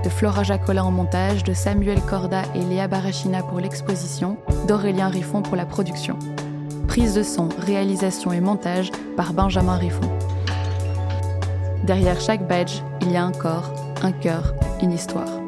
De 0.02 0.08
Flora 0.08 0.42
Jacola 0.42 0.86
en 0.86 0.90
montage, 0.90 1.44
de 1.44 1.52
Samuel 1.52 2.00
Corda 2.00 2.44
et 2.54 2.60
Léa 2.60 2.88
Barachina 2.88 3.42
pour 3.42 3.60
l'exposition, 3.60 4.38
d'Aurélien 4.66 5.08
Riffon 5.08 5.42
pour 5.42 5.56
la 5.56 5.66
production. 5.66 6.18
Prise 6.88 7.12
de 7.12 7.22
son, 7.22 7.50
réalisation 7.58 8.32
et 8.32 8.40
montage 8.40 8.90
par 9.18 9.34
Benjamin 9.34 9.76
Riffon. 9.76 10.10
Derrière 11.84 12.22
chaque 12.22 12.48
badge, 12.48 12.80
il 13.02 13.12
y 13.12 13.18
a 13.18 13.24
un 13.24 13.32
corps, 13.32 13.70
un 14.02 14.12
cœur, 14.12 14.54
une 14.80 14.92
histoire. 14.92 15.43